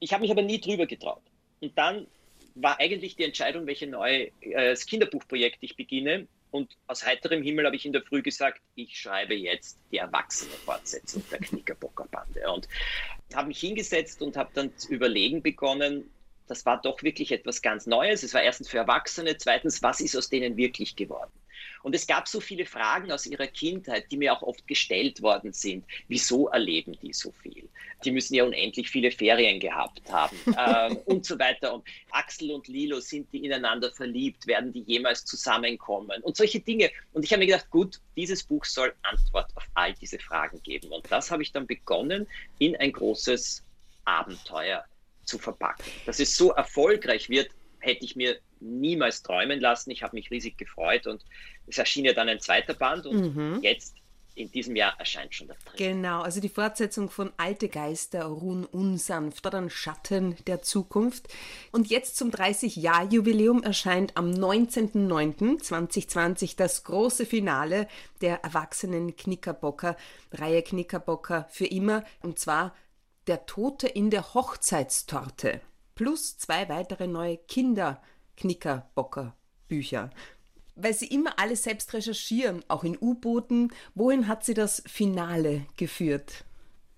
ich 0.00 0.12
habe 0.12 0.22
mich 0.22 0.30
aber 0.30 0.42
nie 0.42 0.60
drüber 0.60 0.86
getraut. 0.86 1.22
Und 1.60 1.76
dann 1.76 2.06
war 2.54 2.80
eigentlich 2.80 3.16
die 3.16 3.24
Entscheidung, 3.24 3.66
welche 3.66 3.86
neue 3.86 4.30
äh, 4.40 4.74
Kinderbuchprojekt 4.74 5.58
ich 5.60 5.76
beginne. 5.76 6.26
Und 6.50 6.76
aus 6.88 7.06
heiterem 7.06 7.42
Himmel 7.42 7.66
habe 7.66 7.76
ich 7.76 7.86
in 7.86 7.92
der 7.92 8.02
Früh 8.02 8.22
gesagt, 8.22 8.60
ich 8.74 8.98
schreibe 8.98 9.34
jetzt 9.34 9.78
die 9.92 9.98
erwachsene 9.98 10.50
Fortsetzung 10.50 11.22
der 11.30 11.38
Knickerbocker 11.38 12.06
Bande. 12.10 12.50
Und 12.50 12.68
habe 13.34 13.48
mich 13.48 13.60
hingesetzt 13.60 14.20
und 14.22 14.36
habe 14.36 14.50
dann 14.54 14.76
zu 14.76 14.92
überlegen 14.92 15.42
begonnen, 15.42 16.10
das 16.50 16.66
war 16.66 16.80
doch 16.82 17.02
wirklich 17.02 17.30
etwas 17.30 17.62
ganz 17.62 17.86
Neues. 17.86 18.24
Es 18.24 18.34
war 18.34 18.42
erstens 18.42 18.68
für 18.68 18.78
Erwachsene, 18.78 19.36
zweitens, 19.36 19.82
was 19.82 20.00
ist 20.00 20.16
aus 20.16 20.28
denen 20.28 20.56
wirklich 20.56 20.96
geworden? 20.96 21.30
Und 21.82 21.94
es 21.94 22.06
gab 22.06 22.28
so 22.28 22.40
viele 22.40 22.66
Fragen 22.66 23.10
aus 23.12 23.26
ihrer 23.26 23.46
Kindheit, 23.46 24.10
die 24.10 24.16
mir 24.16 24.32
auch 24.32 24.42
oft 24.42 24.66
gestellt 24.66 25.22
worden 25.22 25.52
sind. 25.52 25.84
Wieso 26.08 26.48
erleben 26.48 26.98
die 27.00 27.12
so 27.12 27.32
viel? 27.42 27.68
Die 28.04 28.10
müssen 28.10 28.34
ja 28.34 28.44
unendlich 28.44 28.90
viele 28.90 29.10
Ferien 29.10 29.60
gehabt 29.60 30.02
haben 30.10 30.36
ähm, 30.58 30.98
und 31.06 31.24
so 31.24 31.38
weiter. 31.38 31.74
Und 31.74 31.84
Axel 32.10 32.50
und 32.50 32.68
Lilo, 32.68 33.00
sind 33.00 33.32
die 33.32 33.44
ineinander 33.44 33.90
verliebt? 33.92 34.46
Werden 34.46 34.72
die 34.72 34.82
jemals 34.82 35.24
zusammenkommen? 35.24 36.20
Und 36.22 36.36
solche 36.36 36.60
Dinge. 36.60 36.90
Und 37.12 37.24
ich 37.24 37.32
habe 37.32 37.40
mir 37.40 37.46
gedacht, 37.46 37.70
gut, 37.70 38.00
dieses 38.16 38.42
Buch 38.42 38.64
soll 38.64 38.92
Antwort 39.02 39.50
auf 39.56 39.64
all 39.74 39.94
diese 39.94 40.18
Fragen 40.18 40.62
geben. 40.62 40.88
Und 40.88 41.10
das 41.10 41.30
habe 41.30 41.42
ich 41.42 41.52
dann 41.52 41.66
begonnen 41.66 42.26
in 42.58 42.76
ein 42.76 42.92
großes 42.92 43.62
Abenteuer 44.04 44.84
zu 45.30 45.38
verpacken. 45.38 45.84
Dass 46.06 46.20
es 46.20 46.36
so 46.36 46.50
erfolgreich 46.50 47.30
wird, 47.30 47.50
hätte 47.78 48.04
ich 48.04 48.16
mir 48.16 48.38
niemals 48.60 49.22
träumen 49.22 49.60
lassen. 49.60 49.90
Ich 49.90 50.02
habe 50.02 50.16
mich 50.16 50.30
riesig 50.30 50.58
gefreut 50.58 51.06
und 51.06 51.24
es 51.66 51.78
erschien 51.78 52.04
ja 52.04 52.12
dann 52.12 52.28
ein 52.28 52.40
zweiter 52.40 52.74
Band 52.74 53.06
und 53.06 53.34
mhm. 53.34 53.60
jetzt 53.62 53.94
in 54.34 54.52
diesem 54.52 54.76
Jahr 54.76 54.94
erscheint 54.98 55.34
schon 55.34 55.46
der 55.48 55.56
dritte. 55.64 55.76
Genau, 55.76 56.22
also 56.22 56.40
die 56.40 56.48
Fortsetzung 56.48 57.10
von 57.10 57.30
Alte 57.36 57.68
Geister 57.68 58.24
ruhen 58.24 58.64
unsanft 58.64 59.44
oder 59.46 59.58
ein 59.58 59.68
Schatten 59.70 60.36
der 60.46 60.62
Zukunft. 60.62 61.28
Und 61.72 61.90
jetzt 61.90 62.16
zum 62.16 62.30
30-Jahr-Jubiläum 62.30 63.62
erscheint 63.62 64.16
am 64.16 64.30
19.09.2020 64.30 66.56
das 66.56 66.84
große 66.84 67.26
Finale 67.26 67.86
der 68.20 68.44
Erwachsenen 68.44 69.16
Knickerbocker, 69.16 69.96
Reihe 70.32 70.62
Knickerbocker 70.62 71.48
für 71.50 71.66
immer, 71.66 72.04
und 72.22 72.38
zwar 72.38 72.72
Der 73.26 73.44
Tote 73.46 73.86
in 73.86 74.10
der 74.10 74.34
Hochzeitstorte 74.34 75.60
plus 75.94 76.36
zwei 76.38 76.68
weitere 76.70 77.06
neue 77.06 77.36
Kinder-Knickerbocker-Bücher. 77.36 80.08
Weil 80.74 80.94
sie 80.94 81.08
immer 81.08 81.38
alles 81.38 81.64
selbst 81.64 81.92
recherchieren, 81.92 82.64
auch 82.68 82.82
in 82.84 82.96
U-Booten. 82.98 83.74
Wohin 83.94 84.26
hat 84.26 84.46
sie 84.46 84.54
das 84.54 84.82
Finale 84.86 85.66
geführt? 85.76 86.46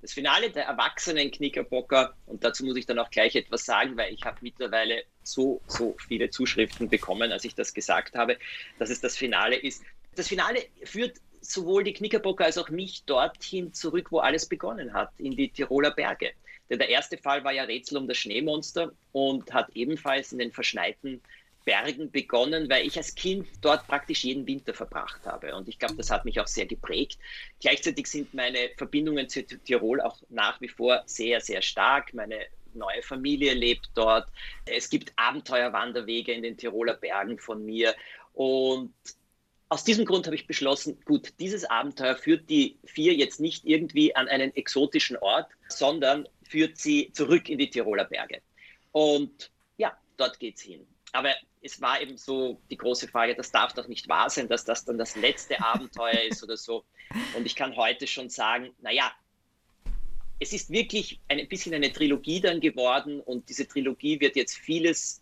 Das 0.01 0.13
Finale 0.13 0.53
der 0.53 0.67
erwachsenen 0.67 1.33
Knickerbocker, 1.33 2.15
und 2.27 2.45
dazu 2.45 2.65
muss 2.65 2.77
ich 2.77 2.87
dann 2.87 3.01
auch 3.01 3.11
gleich 3.11 3.35
etwas 3.35 3.65
sagen, 3.65 3.97
weil 3.97 4.15
ich 4.15 4.25
habe 4.25 4.39
mittlerweile 4.43 5.03
so, 5.25 5.61
so 5.67 5.97
viele 6.07 6.31
Zuschriften 6.31 6.89
bekommen, 6.89 7.33
als 7.33 7.45
ich 7.45 7.57
das 7.57 7.75
gesagt 7.75 8.15
habe, 8.15 8.39
dass 8.79 8.91
es 8.91 9.01
das 9.01 9.17
Finale 9.17 9.57
ist. 9.57 9.83
Das 10.15 10.29
Finale 10.29 10.61
führt 10.85 11.21
sowohl 11.43 11.85
die 11.85 11.93
Knickerbocker 11.93 12.45
als 12.45 12.57
auch 12.57 12.71
mich 12.71 13.05
dorthin 13.05 13.75
zurück, 13.75 14.11
wo 14.11 14.21
alles 14.21 14.47
begonnen 14.47 14.95
hat, 14.95 15.11
in 15.19 15.37
die 15.37 15.51
Tiroler 15.51 15.91
Berge. 15.91 16.33
Denn 16.71 16.79
der 16.79 16.89
erste 16.89 17.19
Fall 17.19 17.45
war 17.45 17.53
ja 17.53 17.65
Rätsel 17.65 17.99
um 17.99 18.09
das 18.09 18.17
Schneemonster 18.17 18.93
und 19.13 19.53
hat 19.53 19.69
ebenfalls 19.75 20.33
in 20.33 20.39
den 20.39 20.53
verschneiten 20.53 21.21
Bergen 21.65 22.11
begonnen, 22.11 22.69
weil 22.71 22.87
ich 22.87 22.97
als 22.97 23.15
Kind 23.15 23.47
dort 23.61 23.87
praktisch 23.87 24.25
jeden 24.25 24.47
Winter 24.47 24.75
verbracht 24.75 25.27
habe. 25.27 25.55
Und 25.55 25.69
ich 25.69 25.79
glaube, 25.79 25.97
das 25.97 26.11
hat 26.11 26.25
mich 26.25 26.41
auch 26.41 26.47
sehr 26.47 26.67
geprägt. 26.67 27.19
Gleichzeitig 27.61 28.07
sind 28.07 28.33
meine 28.35 28.71
Verbindungen 28.77 29.29
zu 29.29 29.45
Tirol 29.45 30.01
auch 30.01 30.17
nach 30.29 30.61
wie 30.61 30.69
vor 30.69 31.03
sehr, 31.07 31.41
sehr 31.41 31.63
stark. 31.63 32.15
Meine 32.15 32.47
neue 32.75 33.03
Familie 33.03 33.55
lebt 33.55 33.91
dort. 33.95 34.29
Es 34.65 34.89
gibt 34.89 35.13
Abenteuerwanderwege 35.17 36.33
in 36.33 36.43
den 36.43 36.57
Tiroler 36.57 36.95
Bergen 36.95 37.39
von 37.39 37.65
mir. 37.65 37.95
Und 38.33 38.95
aus 39.73 39.85
diesem 39.85 40.05
Grund 40.05 40.27
habe 40.27 40.37
ich 40.37 40.47
beschlossen, 40.47 41.01
gut, 41.07 41.33
dieses 41.41 41.65
Abenteuer 41.65 42.15
führt 42.15 42.51
die 42.51 42.77
vier 42.85 43.15
jetzt 43.15 43.41
nicht 43.41 43.65
irgendwie 43.65 44.15
an 44.15 44.29
einen 44.29 44.55
exotischen 44.55 45.17
Ort, 45.17 45.49
sondern 45.67 46.29
führt 46.43 46.77
sie 46.77 47.11
zurück 47.15 47.49
in 47.49 47.57
die 47.57 47.71
Tiroler 47.71 48.05
Berge. 48.05 48.43
Und 48.91 49.51
ja, 49.79 49.97
dort 50.19 50.39
geht 50.39 50.57
es 50.57 50.63
hin. 50.63 50.87
Aber 51.13 51.35
es 51.63 51.81
war 51.81 52.03
eben 52.03 52.19
so 52.19 52.61
die 52.71 52.77
große 52.77 53.09
Frage, 53.09 53.35
das 53.35 53.51
darf 53.51 53.73
doch 53.73 53.89
nicht 53.89 54.11
wahr 54.11 54.29
sein, 54.29 54.47
dass 54.47 54.67
das 54.67 54.85
dann 54.85 54.99
das 54.99 55.17
letzte 55.17 55.59
Abenteuer 55.65 56.21
ist 56.29 56.43
oder 56.43 56.59
so. 56.59 56.85
Und 57.35 57.47
ich 57.47 57.57
kann 57.57 57.75
heute 57.75 58.07
schon 58.07 58.29
sagen, 58.29 58.75
naja, 58.83 59.11
es 60.39 60.53
ist 60.53 60.69
wirklich 60.69 61.19
ein 61.29 61.49
bisschen 61.49 61.73
eine 61.73 61.91
Trilogie 61.91 62.43
dann 62.43 62.61
geworden 62.61 63.21
und 63.21 63.49
diese 63.49 63.67
Trilogie 63.67 64.21
wird 64.21 64.37
jetzt 64.37 64.55
vieles 64.55 65.22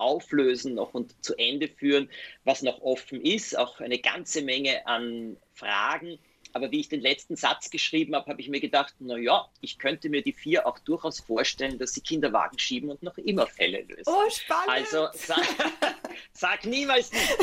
auflösen 0.00 0.74
noch 0.74 0.94
und 0.94 1.22
zu 1.24 1.36
Ende 1.36 1.68
führen, 1.68 2.08
was 2.44 2.62
noch 2.62 2.80
offen 2.80 3.20
ist. 3.20 3.56
Auch 3.56 3.80
eine 3.80 3.98
ganze 3.98 4.42
Menge 4.42 4.86
an 4.86 5.36
Fragen. 5.54 6.18
Aber 6.52 6.72
wie 6.72 6.80
ich 6.80 6.88
den 6.88 7.00
letzten 7.00 7.36
Satz 7.36 7.70
geschrieben 7.70 8.14
habe, 8.14 8.28
habe 8.28 8.40
ich 8.40 8.48
mir 8.48 8.60
gedacht, 8.60 8.94
na 8.98 9.16
ja, 9.16 9.48
ich 9.60 9.78
könnte 9.78 10.08
mir 10.08 10.22
die 10.22 10.32
vier 10.32 10.66
auch 10.66 10.78
durchaus 10.80 11.20
vorstellen, 11.20 11.78
dass 11.78 11.92
sie 11.92 12.00
Kinderwagen 12.00 12.58
schieben 12.58 12.90
und 12.90 13.02
noch 13.02 13.16
immer 13.18 13.46
Fälle 13.46 13.82
lösen. 13.82 14.06
Oh, 14.06 14.28
spannend. 14.30 14.68
Also 14.68 15.08
sag, 15.12 15.46
sag 16.32 16.64
niemals 16.66 17.12
nicht. 17.12 17.38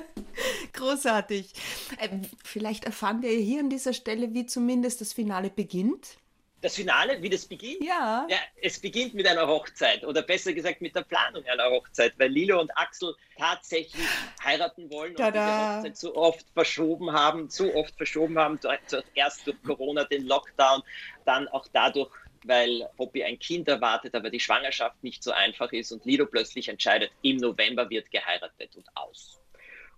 Großartig. 0.72 1.52
Ähm, 2.00 2.22
vielleicht 2.42 2.84
erfahren 2.84 3.20
wir 3.20 3.30
hier 3.30 3.60
an 3.60 3.68
dieser 3.68 3.92
Stelle, 3.92 4.32
wie 4.32 4.46
zumindest 4.46 5.02
das 5.02 5.12
Finale 5.12 5.50
beginnt 5.50 6.19
das 6.60 6.76
Finale, 6.76 7.22
wie 7.22 7.30
das 7.30 7.46
beginnt? 7.46 7.82
Ja. 7.82 8.26
ja. 8.28 8.36
Es 8.60 8.78
beginnt 8.78 9.14
mit 9.14 9.26
einer 9.26 9.46
Hochzeit 9.46 10.04
oder 10.04 10.22
besser 10.22 10.52
gesagt 10.52 10.80
mit 10.80 10.94
der 10.94 11.02
Planung 11.02 11.44
einer 11.46 11.70
Hochzeit, 11.70 12.12
weil 12.18 12.30
Lilo 12.30 12.60
und 12.60 12.70
Axel 12.76 13.14
tatsächlich 13.38 14.06
heiraten 14.42 14.90
wollen 14.90 15.14
Tada. 15.14 15.26
und 15.26 15.34
diese 15.34 15.76
Hochzeit 15.76 15.96
so 15.96 16.16
oft 16.16 16.46
verschoben 16.52 17.12
haben, 17.12 17.48
so 17.48 17.72
oft 17.74 17.96
verschoben 17.96 18.38
haben, 18.38 18.58
zuerst 18.60 19.46
durch 19.46 19.62
Corona 19.62 20.04
den 20.04 20.26
Lockdown, 20.26 20.82
dann 21.24 21.48
auch 21.48 21.66
dadurch, 21.72 22.10
weil 22.44 22.88
Poppy 22.96 23.24
ein 23.24 23.38
Kind 23.38 23.68
erwartet, 23.68 24.14
aber 24.14 24.30
die 24.30 24.40
Schwangerschaft 24.40 25.02
nicht 25.02 25.22
so 25.22 25.30
einfach 25.32 25.72
ist 25.72 25.92
und 25.92 26.04
Lilo 26.04 26.26
plötzlich 26.26 26.68
entscheidet, 26.68 27.10
im 27.22 27.36
November 27.36 27.88
wird 27.88 28.10
geheiratet 28.10 28.76
und 28.76 28.86
aus. 28.94 29.40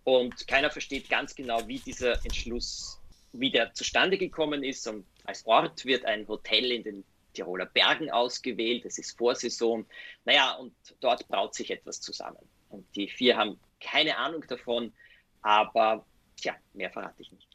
Und 0.04 0.46
keiner 0.48 0.70
versteht 0.70 1.08
ganz 1.08 1.34
genau, 1.34 1.66
wie 1.68 1.78
dieser 1.78 2.14
Entschluss 2.24 3.02
wie 3.32 3.50
der 3.50 3.72
zustande 3.74 4.18
gekommen 4.18 4.62
ist. 4.62 4.86
Und 4.86 5.06
als 5.24 5.46
Ort 5.46 5.84
wird 5.84 6.04
ein 6.04 6.26
Hotel 6.28 6.72
in 6.72 6.82
den 6.82 7.04
Tiroler 7.32 7.66
Bergen 7.66 8.10
ausgewählt. 8.10 8.84
Es 8.84 8.98
ist 8.98 9.16
Vorsaison. 9.16 9.86
Naja, 10.24 10.52
und 10.54 10.74
dort 11.00 11.26
braut 11.28 11.54
sich 11.54 11.70
etwas 11.70 12.00
zusammen. 12.00 12.48
Und 12.68 12.86
die 12.94 13.08
vier 13.08 13.36
haben 13.36 13.58
keine 13.80 14.16
Ahnung 14.16 14.44
davon, 14.46 14.92
aber 15.40 16.04
tja, 16.36 16.54
mehr 16.72 16.90
verrate 16.90 17.22
ich 17.22 17.32
nicht. 17.32 17.48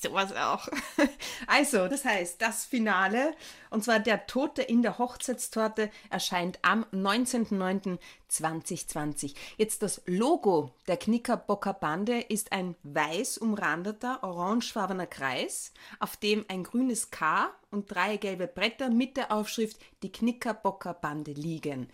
Sowas 0.00 0.34
auch. 0.34 0.68
Also, 1.48 1.86
das 1.86 2.04
heißt, 2.04 2.42
das 2.42 2.64
Finale, 2.64 3.32
und 3.70 3.84
zwar 3.84 4.00
der 4.00 4.26
Tote 4.26 4.62
in 4.62 4.82
der 4.82 4.98
Hochzeitstorte, 4.98 5.92
erscheint 6.10 6.58
am 6.62 6.84
19.09.2020. 6.92 9.36
Jetzt 9.56 9.82
das 9.82 10.02
Logo 10.06 10.72
der 10.88 10.96
Knickerbocker 10.96 11.74
Bande 11.74 12.18
ist 12.20 12.50
ein 12.52 12.74
weiß 12.82 13.38
umrandeter, 13.38 14.24
orangefarbener 14.24 15.06
Kreis, 15.06 15.72
auf 16.00 16.16
dem 16.16 16.44
ein 16.48 16.64
grünes 16.64 17.10
K 17.10 17.48
und 17.70 17.94
drei 17.94 18.16
gelbe 18.16 18.48
Bretter 18.48 18.90
mit 18.90 19.16
der 19.16 19.30
Aufschrift 19.32 19.78
Die 20.02 20.10
Knickerbocker 20.10 20.94
Bande 20.94 21.30
liegen. 21.32 21.88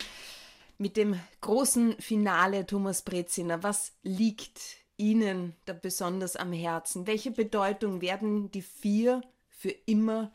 Mit 0.78 0.96
dem 0.96 1.20
großen 1.42 2.00
Finale, 2.00 2.64
Thomas 2.66 3.02
Breziner, 3.02 3.62
was 3.62 3.92
liegt 4.02 4.81
Ihnen 4.96 5.54
da 5.64 5.72
besonders 5.72 6.36
am 6.36 6.52
Herzen? 6.52 7.06
Welche 7.06 7.30
Bedeutung 7.30 8.00
werden 8.00 8.50
die 8.50 8.62
vier 8.62 9.22
für 9.48 9.74
immer 9.86 10.32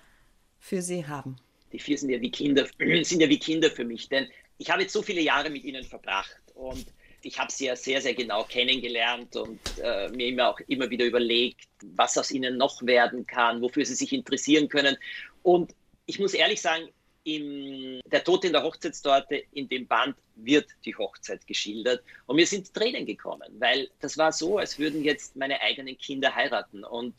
für 0.59 0.81
Sie 0.81 1.05
haben? 1.05 1.37
Die 1.71 1.79
vier 1.79 1.97
sind 1.97 2.09
ja 2.09 2.21
wie 2.21 2.31
Kinder, 2.31 2.67
sind 3.03 3.21
ja 3.21 3.29
wie 3.29 3.39
Kinder 3.39 3.69
für 3.69 3.85
mich, 3.85 4.09
denn 4.09 4.27
ich 4.57 4.69
habe 4.71 4.83
jetzt 4.83 4.93
so 4.93 5.01
viele 5.01 5.21
Jahre 5.21 5.49
mit 5.49 5.63
ihnen 5.63 5.83
verbracht 5.83 6.41
und 6.55 6.85
ich 7.21 7.39
habe 7.39 7.51
sie 7.51 7.65
ja 7.65 7.75
sehr, 7.75 8.01
sehr 8.01 8.13
genau 8.13 8.43
kennengelernt 8.43 9.35
und 9.35 9.59
äh, 9.83 10.09
mir 10.09 10.27
immer 10.27 10.49
auch 10.49 10.59
immer 10.67 10.89
wieder 10.89 11.05
überlegt, 11.05 11.67
was 11.95 12.17
aus 12.17 12.31
ihnen 12.31 12.57
noch 12.57 12.85
werden 12.85 13.25
kann, 13.25 13.61
wofür 13.61 13.85
sie 13.85 13.95
sich 13.95 14.13
interessieren 14.13 14.69
können. 14.69 14.97
Und 15.43 15.75
ich 16.05 16.19
muss 16.19 16.33
ehrlich 16.33 16.61
sagen, 16.61 16.87
im 17.27 17.99
Der 18.05 18.23
Tod 18.23 18.45
in 18.45 18.53
der 18.53 18.63
Hochzeitstorte, 18.63 19.43
in 19.51 19.67
dem 19.67 19.85
Band 19.85 20.15
wird 20.35 20.69
die 20.85 20.95
Hochzeit 20.95 21.45
geschildert. 21.45 22.01
Und 22.25 22.37
mir 22.37 22.47
sind 22.47 22.73
Tränen 22.73 23.05
gekommen, 23.05 23.53
weil 23.59 23.89
das 23.99 24.17
war 24.17 24.31
so, 24.31 24.57
als 24.57 24.79
würden 24.79 25.03
jetzt 25.03 25.35
meine 25.35 25.59
eigenen 25.59 25.97
Kinder 25.97 26.33
heiraten. 26.33 26.85
Und 26.85 27.15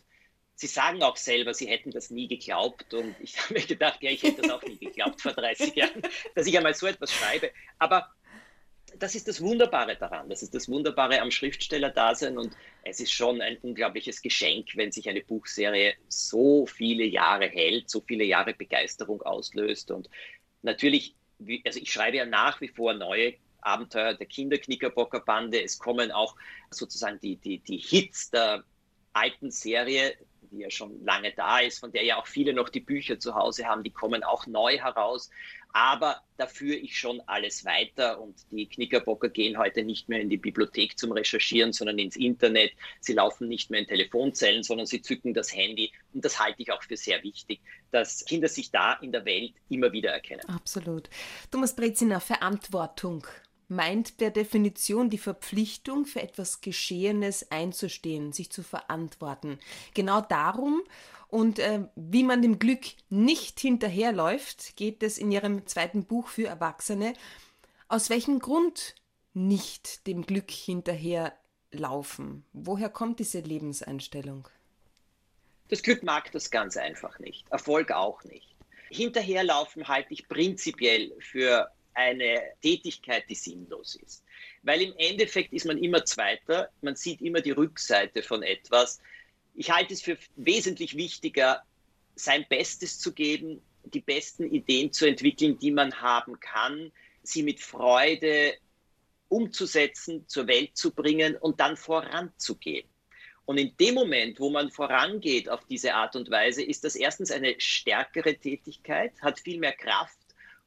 sie 0.55 0.67
sagen 0.67 1.03
auch 1.03 1.19
selber, 1.19 1.53
sie 1.53 1.67
hätten 1.67 1.91
das 1.91 2.09
nie 2.09 2.27
geglaubt. 2.27 2.95
Und 2.95 3.15
ich 3.21 3.39
habe 3.43 3.55
mir 3.55 3.67
gedacht, 3.67 4.03
ja, 4.03 4.11
ich 4.11 4.23
hätte 4.23 4.41
das 4.41 4.51
auch 4.51 4.63
nie 4.63 4.79
geglaubt 4.79 5.21
vor 5.21 5.33
30 5.33 5.75
Jahren, 5.77 6.01
dass 6.35 6.47
ich 6.47 6.57
einmal 6.57 6.75
so 6.75 6.87
etwas 6.87 7.13
schreibe. 7.13 7.51
Aber 7.79 8.09
das 8.99 9.15
ist 9.15 9.29
das 9.29 9.41
Wunderbare 9.41 9.97
daran. 9.97 10.29
Das 10.29 10.43
ist 10.43 10.55
das 10.55 10.69
Wunderbare 10.69 11.21
am 11.21 11.31
Schriftsteller-Dasein 11.31 12.39
und 12.39 12.57
es 12.85 13.01
ist 13.01 13.13
schon 13.13 13.41
ein 13.41 13.59
unglaubliches 13.59 14.23
Geschenk, 14.23 14.69
wenn 14.77 14.93
sich 14.93 15.09
eine 15.09 15.23
Buchserie 15.23 15.95
so 16.09 16.67
viele 16.67 17.05
Jahre 17.05 17.47
hält, 17.47 17.91
so 17.91 18.01
viele 18.01 18.25
Jahre 18.25 18.55
Begeisterung 18.55 19.23
auslöst 19.23 19.91
und 19.91 20.09
natürlich, 20.63 21.15
also 21.65 21.81
ich 21.81 21.93
schreibe 21.93 22.19
ja 22.19 22.27
nach 22.27 22.61
wie 22.61 22.69
vor 22.69 22.95
neue 22.95 23.35
Abenteuer 23.61 24.15
der 24.15 24.27
Kinderknickerbocker-Bande. 24.27 25.63
Es 25.63 25.79
kommen 25.79 26.11
auch 26.11 26.37
sozusagen 26.71 27.19
die, 27.21 27.37
die, 27.37 27.59
die 27.59 27.79
Hits 27.79 28.31
der 28.31 28.65
alten 29.13 29.51
Serie, 29.51 30.15
die 30.51 30.59
ja 30.59 30.71
schon 30.71 31.05
lange 31.05 31.33
da 31.33 31.59
ist, 31.59 31.81
von 31.81 31.93
der 31.93 32.05
ja 32.05 32.17
auch 32.17 32.27
viele 32.27 32.53
noch 32.53 32.69
die 32.69 32.81
Bücher 32.81 33.19
zu 33.19 33.35
Hause 33.35 33.67
haben, 33.67 33.83
die 33.83 33.91
kommen 33.91 34.23
auch 34.23 34.47
neu 34.47 34.79
heraus. 34.79 35.31
Aber 35.73 36.23
da 36.37 36.47
führe 36.47 36.77
ich 36.77 36.99
schon 36.99 37.21
alles 37.27 37.65
weiter 37.65 38.21
und 38.21 38.37
die 38.51 38.67
Knickerbocker 38.67 39.29
gehen 39.29 39.59
heute 39.59 39.83
nicht 39.83 40.09
mehr 40.09 40.21
in 40.21 40.31
die 40.31 40.37
Bibliothek 40.37 40.99
zum 40.99 41.13
Recherchieren, 41.13 41.73
sondern 41.73 41.99
ins 41.99 42.17
Internet. 42.17 42.73
Sie 43.01 43.13
laufen 43.13 43.49
nicht 43.49 43.71
mehr 43.71 43.81
in 43.81 43.87
Telefonzellen, 43.87 44.63
sondern 44.63 44.87
sie 44.87 45.03
zücken 45.03 45.35
das 45.35 45.55
Handy. 45.55 45.93
Und 46.15 46.25
das 46.25 46.41
halte 46.41 46.63
ich 46.63 46.73
auch 46.73 46.83
für 46.83 46.97
sehr 46.97 47.23
wichtig, 47.23 47.61
dass 47.91 48.25
Kinder 48.25 48.49
sich 48.49 48.71
da 48.71 48.95
in 48.95 49.13
der 49.13 49.25
Welt 49.25 49.53
immer 49.69 49.93
wieder 49.93 50.11
erkennen. 50.11 50.43
Absolut. 50.49 51.11
Thomas 51.51 51.77
Breziner, 51.77 52.21
Verantwortung 52.21 53.27
meint 53.69 54.17
per 54.17 54.31
Definition 54.31 55.11
die 55.11 55.19
Verpflichtung, 55.19 56.07
für 56.07 56.23
etwas 56.23 56.61
Geschehenes 56.61 57.51
einzustehen, 57.51 58.33
sich 58.33 58.51
zu 58.51 58.63
verantworten. 58.63 59.59
Genau 59.95 60.21
darum 60.21 60.83
und 61.29 61.59
äh, 61.59 61.81
wie 61.95 62.25
man 62.25 62.41
dem 62.41 62.59
Glück 62.59 62.87
nicht 63.11 63.61
hinterherläuft, 63.61 64.77
geht 64.77 65.03
es 65.03 65.19
in 65.19 65.31
ihrem 65.31 65.67
zweiten 65.67 66.05
Buch 66.05 66.29
für 66.29 66.47
Erwachsene. 66.47 67.13
Aus 67.89 68.09
welchem 68.09 68.39
Grund 68.39 68.95
nicht 69.35 70.07
dem 70.07 70.23
Glück 70.25 70.51
hinterherlaufen? 70.51 72.45
Woher 72.53 72.89
kommt 72.89 73.19
diese 73.21 73.41
Lebenseinstellung? 73.41 74.49
Das 75.69 75.83
Glück 75.83 76.03
mag 76.03 76.33
das 76.33 76.51
ganz 76.51 76.79
einfach 76.79 77.19
nicht, 77.19 77.47
Erfolg 77.51 77.93
auch 77.93 78.25
nicht. 78.25 78.57
Hinterherlaufen 78.89 79.87
halte 79.87 80.15
ich 80.15 80.27
prinzipiell 80.29 81.13
für 81.21 81.71
eine 81.99 82.41
Tätigkeit, 82.63 83.25
die 83.29 83.35
sinnlos 83.35 83.97
ist. 83.97 84.25
Weil 84.63 84.83
im 84.83 84.95
Endeffekt 84.97 85.53
ist 85.53 85.67
man 85.67 85.79
immer 85.79 86.05
Zweiter, 86.05 86.71
man 86.81 86.95
sieht 86.95 87.21
immer 87.21 87.41
die 87.41 87.51
Rückseite 87.51 88.23
von 88.23 88.45
etwas. 88.45 89.01
Ich 89.55 89.73
halte 89.73 89.95
es 89.95 90.01
für 90.01 90.17
wesentlich 90.37 90.97
wichtiger, 90.97 91.65
sein 92.15 92.47
Bestes 92.49 93.01
zu 93.01 93.13
geben, 93.13 93.61
die 93.83 94.01
besten 94.01 94.45
Ideen 94.45 94.93
zu 94.93 95.07
entwickeln, 95.07 95.59
die 95.59 95.73
man 95.73 96.01
haben 96.01 96.39
kann, 96.39 96.93
sie 97.23 97.43
mit 97.43 97.61
Freude 97.61 98.55
umzusetzen, 99.29 100.27
zur 100.29 100.47
Welt 100.47 100.77
zu 100.77 100.93
bringen 100.93 101.37
und 101.37 101.59
dann 101.59 101.77
voranzugehen. 101.77 102.89
Und 103.45 103.59
in 103.59 103.75
dem 103.79 103.95
Moment, 103.95 104.39
wo 104.39 104.51
man 104.51 104.71
vorangeht 104.71 105.49
auf 105.49 105.65
diese 105.65 105.95
Art 105.95 106.15
und 106.17 106.31
Weise, 106.31 106.63
ist 106.63 106.85
das 106.85 106.95
erstens 106.95 107.31
eine 107.31 107.59
stärkere 107.59 108.37
Tätigkeit, 108.37 109.13
hat 109.21 109.41
viel 109.41 109.59
mehr 109.59 109.73
Kraft 109.73 110.18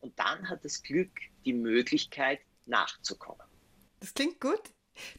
und 0.02 0.18
dann 0.20 0.50
hat 0.50 0.66
das 0.66 0.84
Glück 0.84 1.12
die 1.46 1.54
Möglichkeit 1.54 2.40
nachzukommen. 2.66 3.48
Das 4.00 4.14
klingt 4.14 4.42
gut. 4.42 4.62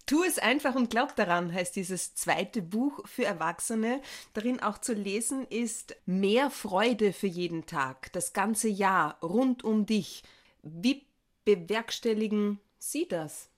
Tu 0.06 0.22
es 0.22 0.38
einfach 0.38 0.74
und 0.74 0.90
glaub 0.90 1.16
daran, 1.16 1.52
heißt 1.52 1.74
dieses 1.74 2.14
zweite 2.14 2.60
Buch 2.60 3.06
für 3.06 3.24
Erwachsene. 3.24 4.02
Darin 4.34 4.60
auch 4.60 4.78
zu 4.78 4.92
lesen 4.92 5.46
ist 5.46 5.96
Mehr 6.04 6.50
Freude 6.50 7.12
für 7.12 7.26
jeden 7.26 7.66
Tag, 7.66 8.12
das 8.12 8.32
ganze 8.32 8.68
Jahr 8.68 9.18
rund 9.22 9.64
um 9.64 9.86
dich. 9.86 10.22
Wie 10.62 11.06
bewerkstelligen 11.44 12.60
Sie 12.78 13.08
das 13.08 13.48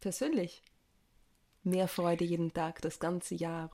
persönlich? 0.00 0.62
Mehr 1.64 1.88
Freude 1.88 2.24
jeden 2.24 2.52
Tag, 2.52 2.80
das 2.82 3.00
ganze 3.00 3.34
Jahr. 3.34 3.70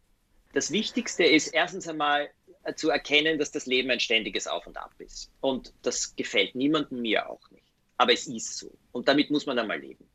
Das 0.52 0.70
Wichtigste 0.70 1.24
ist 1.24 1.48
erstens 1.48 1.86
einmal 1.86 2.30
zu 2.76 2.90
erkennen, 2.90 3.38
dass 3.38 3.52
das 3.52 3.66
Leben 3.66 3.90
ein 3.90 4.00
ständiges 4.00 4.46
Auf 4.46 4.66
und 4.66 4.76
Ab 4.76 4.94
ist. 4.98 5.30
Und 5.40 5.72
das 5.82 6.14
gefällt 6.16 6.54
niemandem, 6.54 7.00
mir 7.00 7.28
auch 7.28 7.50
nicht. 7.50 7.66
Aber 7.96 8.12
es 8.12 8.26
ist 8.26 8.56
so. 8.56 8.72
Und 8.92 9.08
damit 9.08 9.30
muss 9.30 9.46
man 9.46 9.58
einmal 9.58 9.80
leben 9.80 10.08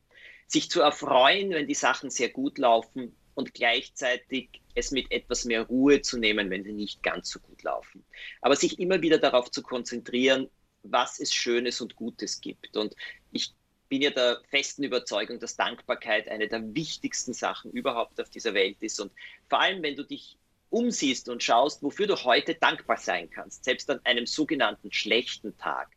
sich 0.46 0.70
zu 0.70 0.80
erfreuen, 0.80 1.50
wenn 1.50 1.66
die 1.66 1.74
Sachen 1.74 2.10
sehr 2.10 2.28
gut 2.28 2.58
laufen 2.58 3.16
und 3.34 3.54
gleichzeitig 3.54 4.62
es 4.74 4.90
mit 4.90 5.10
etwas 5.10 5.44
mehr 5.44 5.62
Ruhe 5.62 6.02
zu 6.02 6.18
nehmen, 6.18 6.50
wenn 6.50 6.64
sie 6.64 6.72
nicht 6.72 7.02
ganz 7.02 7.30
so 7.30 7.40
gut 7.40 7.62
laufen. 7.62 8.04
Aber 8.40 8.56
sich 8.56 8.78
immer 8.78 9.02
wieder 9.02 9.18
darauf 9.18 9.50
zu 9.50 9.62
konzentrieren, 9.62 10.48
was 10.82 11.18
es 11.18 11.34
Schönes 11.34 11.80
und 11.80 11.96
Gutes 11.96 12.40
gibt. 12.40 12.76
Und 12.76 12.94
ich 13.32 13.52
bin 13.88 14.02
ja 14.02 14.10
der 14.10 14.40
festen 14.48 14.84
Überzeugung, 14.84 15.38
dass 15.38 15.56
Dankbarkeit 15.56 16.28
eine 16.28 16.48
der 16.48 16.74
wichtigsten 16.74 17.34
Sachen 17.34 17.72
überhaupt 17.72 18.20
auf 18.20 18.30
dieser 18.30 18.54
Welt 18.54 18.78
ist. 18.80 19.00
Und 19.00 19.12
vor 19.48 19.60
allem, 19.60 19.82
wenn 19.82 19.96
du 19.96 20.04
dich 20.04 20.38
umsiehst 20.70 21.28
und 21.28 21.42
schaust, 21.42 21.82
wofür 21.82 22.06
du 22.06 22.16
heute 22.16 22.54
dankbar 22.54 22.96
sein 22.96 23.30
kannst, 23.30 23.64
selbst 23.64 23.88
an 23.90 24.00
einem 24.04 24.26
sogenannten 24.26 24.92
schlechten 24.92 25.56
Tag, 25.58 25.90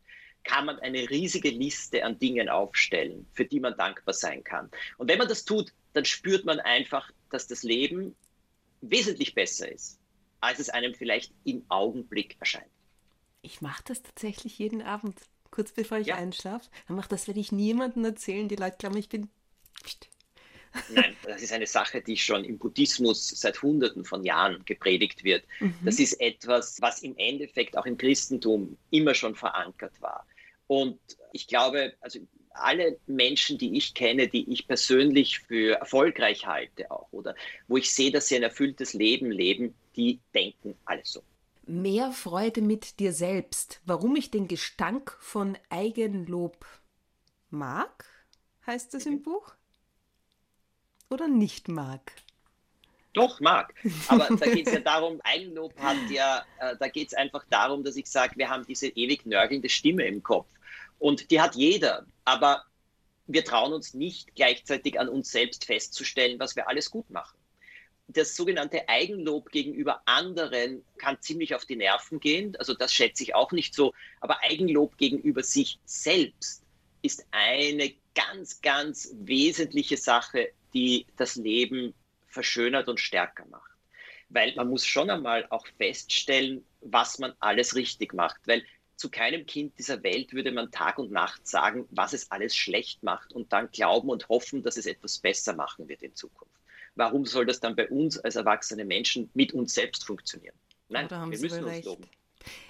kann 0.44 0.66
man 0.66 0.78
eine 0.78 1.10
riesige 1.10 1.50
Liste 1.50 2.04
an 2.04 2.18
Dingen 2.18 2.48
aufstellen, 2.48 3.26
für 3.32 3.44
die 3.44 3.60
man 3.60 3.76
dankbar 3.76 4.14
sein 4.14 4.42
kann. 4.42 4.70
Und 4.96 5.08
wenn 5.08 5.18
man 5.18 5.28
das 5.28 5.44
tut, 5.44 5.72
dann 5.92 6.04
spürt 6.04 6.44
man 6.44 6.60
einfach, 6.60 7.10
dass 7.30 7.46
das 7.46 7.62
Leben 7.62 8.14
wesentlich 8.80 9.34
besser 9.34 9.70
ist, 9.70 9.98
als 10.40 10.58
es 10.58 10.70
einem 10.70 10.94
vielleicht 10.94 11.32
im 11.44 11.64
Augenblick 11.68 12.36
erscheint. 12.40 12.70
Ich 13.42 13.60
mache 13.60 13.82
das 13.86 14.02
tatsächlich 14.02 14.58
jeden 14.58 14.82
Abend, 14.82 15.18
kurz 15.50 15.72
bevor 15.72 15.98
ich 15.98 16.08
ja. 16.08 16.16
einschlafe. 16.16 16.70
Dann 16.88 16.96
mache 16.96 17.08
das, 17.08 17.26
werde 17.26 17.40
ich 17.40 17.52
niemandem 17.52 18.04
erzählen. 18.04 18.48
Die 18.48 18.56
Leute 18.56 18.76
glauben, 18.78 18.96
ich 18.96 19.08
bin. 19.08 19.30
Nein, 20.88 21.16
das 21.24 21.42
ist 21.42 21.52
eine 21.52 21.66
Sache, 21.66 22.00
die 22.00 22.16
schon 22.16 22.44
im 22.44 22.58
Buddhismus 22.58 23.28
seit 23.28 23.60
Hunderten 23.62 24.04
von 24.04 24.24
Jahren 24.24 24.64
gepredigt 24.64 25.24
wird. 25.24 25.44
Mhm. 25.58 25.74
Das 25.84 25.98
ist 25.98 26.20
etwas, 26.20 26.80
was 26.80 27.02
im 27.02 27.16
Endeffekt 27.16 27.76
auch 27.76 27.86
im 27.86 27.96
Christentum 27.96 28.76
immer 28.90 29.14
schon 29.14 29.34
verankert 29.34 29.92
war. 30.00 30.26
Und 30.66 31.00
ich 31.32 31.48
glaube, 31.48 31.94
also 32.00 32.20
alle 32.50 32.98
Menschen, 33.06 33.58
die 33.58 33.76
ich 33.76 33.94
kenne, 33.94 34.28
die 34.28 34.50
ich 34.52 34.66
persönlich 34.66 35.40
für 35.40 35.78
erfolgreich 35.78 36.46
halte 36.46 36.90
auch 36.90 37.08
oder 37.12 37.34
wo 37.68 37.76
ich 37.76 37.92
sehe, 37.92 38.10
dass 38.10 38.28
sie 38.28 38.36
ein 38.36 38.42
erfülltes 38.42 38.92
Leben 38.94 39.30
leben, 39.30 39.74
die 39.96 40.20
denken 40.34 40.76
alles 40.84 41.12
so. 41.12 41.22
Mehr 41.66 42.12
Freude 42.12 42.62
mit 42.62 42.98
dir 42.98 43.12
selbst. 43.12 43.80
Warum 43.84 44.16
ich 44.16 44.30
den 44.30 44.48
Gestank 44.48 45.16
von 45.20 45.56
Eigenlob 45.68 46.66
mag, 47.50 48.04
heißt 48.66 48.94
das 48.94 49.06
im 49.06 49.14
mhm. 49.14 49.22
Buch? 49.22 49.54
Oder 51.10 51.26
nicht 51.26 51.68
mag? 51.68 52.12
Doch, 53.12 53.40
mag. 53.40 53.74
Aber 54.06 54.28
da 54.36 54.46
geht 54.46 54.68
es 54.68 54.72
ja 54.72 54.80
darum, 54.84 55.20
Eigenlob 55.24 55.76
hat 55.78 55.96
ja, 56.10 56.44
äh, 56.60 56.76
da 56.78 56.88
geht 56.88 57.08
es 57.08 57.14
einfach 57.14 57.44
darum, 57.50 57.82
dass 57.82 57.96
ich 57.96 58.06
sage, 58.06 58.36
wir 58.36 58.48
haben 58.48 58.64
diese 58.64 58.86
ewig 58.86 59.26
nörgelnde 59.26 59.68
Stimme 59.68 60.06
im 60.06 60.22
Kopf. 60.22 60.48
Und 61.00 61.30
die 61.30 61.40
hat 61.40 61.56
jeder. 61.56 62.06
Aber 62.24 62.64
wir 63.26 63.44
trauen 63.44 63.72
uns 63.72 63.94
nicht 63.94 64.36
gleichzeitig 64.36 65.00
an 65.00 65.08
uns 65.08 65.32
selbst 65.32 65.64
festzustellen, 65.64 66.38
was 66.38 66.54
wir 66.54 66.68
alles 66.68 66.90
gut 66.90 67.10
machen. 67.10 67.36
Das 68.06 68.36
sogenannte 68.36 68.88
Eigenlob 68.88 69.50
gegenüber 69.50 70.02
anderen 70.04 70.84
kann 70.98 71.20
ziemlich 71.20 71.54
auf 71.54 71.64
die 71.64 71.76
Nerven 71.76 72.20
gehen. 72.20 72.56
Also 72.56 72.74
das 72.74 72.92
schätze 72.92 73.24
ich 73.24 73.34
auch 73.34 73.50
nicht 73.50 73.74
so. 73.74 73.92
Aber 74.20 74.42
Eigenlob 74.42 74.96
gegenüber 74.96 75.42
sich 75.42 75.78
selbst 75.84 76.62
ist 77.02 77.26
eine 77.30 77.94
ganz, 78.14 78.60
ganz 78.60 79.14
wesentliche 79.20 79.96
Sache, 79.96 80.52
die 80.74 81.06
das 81.16 81.36
Leben 81.36 81.94
verschönert 82.26 82.88
und 82.88 83.00
stärker 83.00 83.46
macht. 83.46 83.70
Weil 84.28 84.54
man 84.54 84.68
muss 84.68 84.86
schon 84.86 85.10
einmal 85.10 85.46
auch 85.50 85.66
feststellen, 85.78 86.64
was 86.80 87.18
man 87.18 87.34
alles 87.40 87.74
richtig 87.74 88.14
macht. 88.14 88.40
Weil 88.46 88.64
zu 88.96 89.10
keinem 89.10 89.46
Kind 89.46 89.78
dieser 89.78 90.02
Welt 90.02 90.32
würde 90.32 90.52
man 90.52 90.70
Tag 90.70 90.98
und 90.98 91.10
Nacht 91.10 91.48
sagen, 91.48 91.86
was 91.90 92.12
es 92.12 92.30
alles 92.30 92.54
schlecht 92.54 93.02
macht 93.02 93.32
und 93.32 93.52
dann 93.52 93.70
glauben 93.70 94.10
und 94.10 94.28
hoffen, 94.28 94.62
dass 94.62 94.76
es 94.76 94.86
etwas 94.86 95.18
besser 95.18 95.54
machen 95.54 95.88
wird 95.88 96.02
in 96.02 96.14
Zukunft. 96.14 96.54
Warum 96.94 97.24
soll 97.24 97.46
das 97.46 97.60
dann 97.60 97.76
bei 97.76 97.88
uns 97.88 98.18
als 98.18 98.36
erwachsene 98.36 98.84
Menschen 98.84 99.30
mit 99.34 99.52
uns 99.52 99.74
selbst 99.74 100.04
funktionieren? 100.04 100.54
Nein, 100.88 101.08
wir 101.08 101.26
müssen 101.26 101.64
uns 101.64 101.84
loben. 101.84 102.04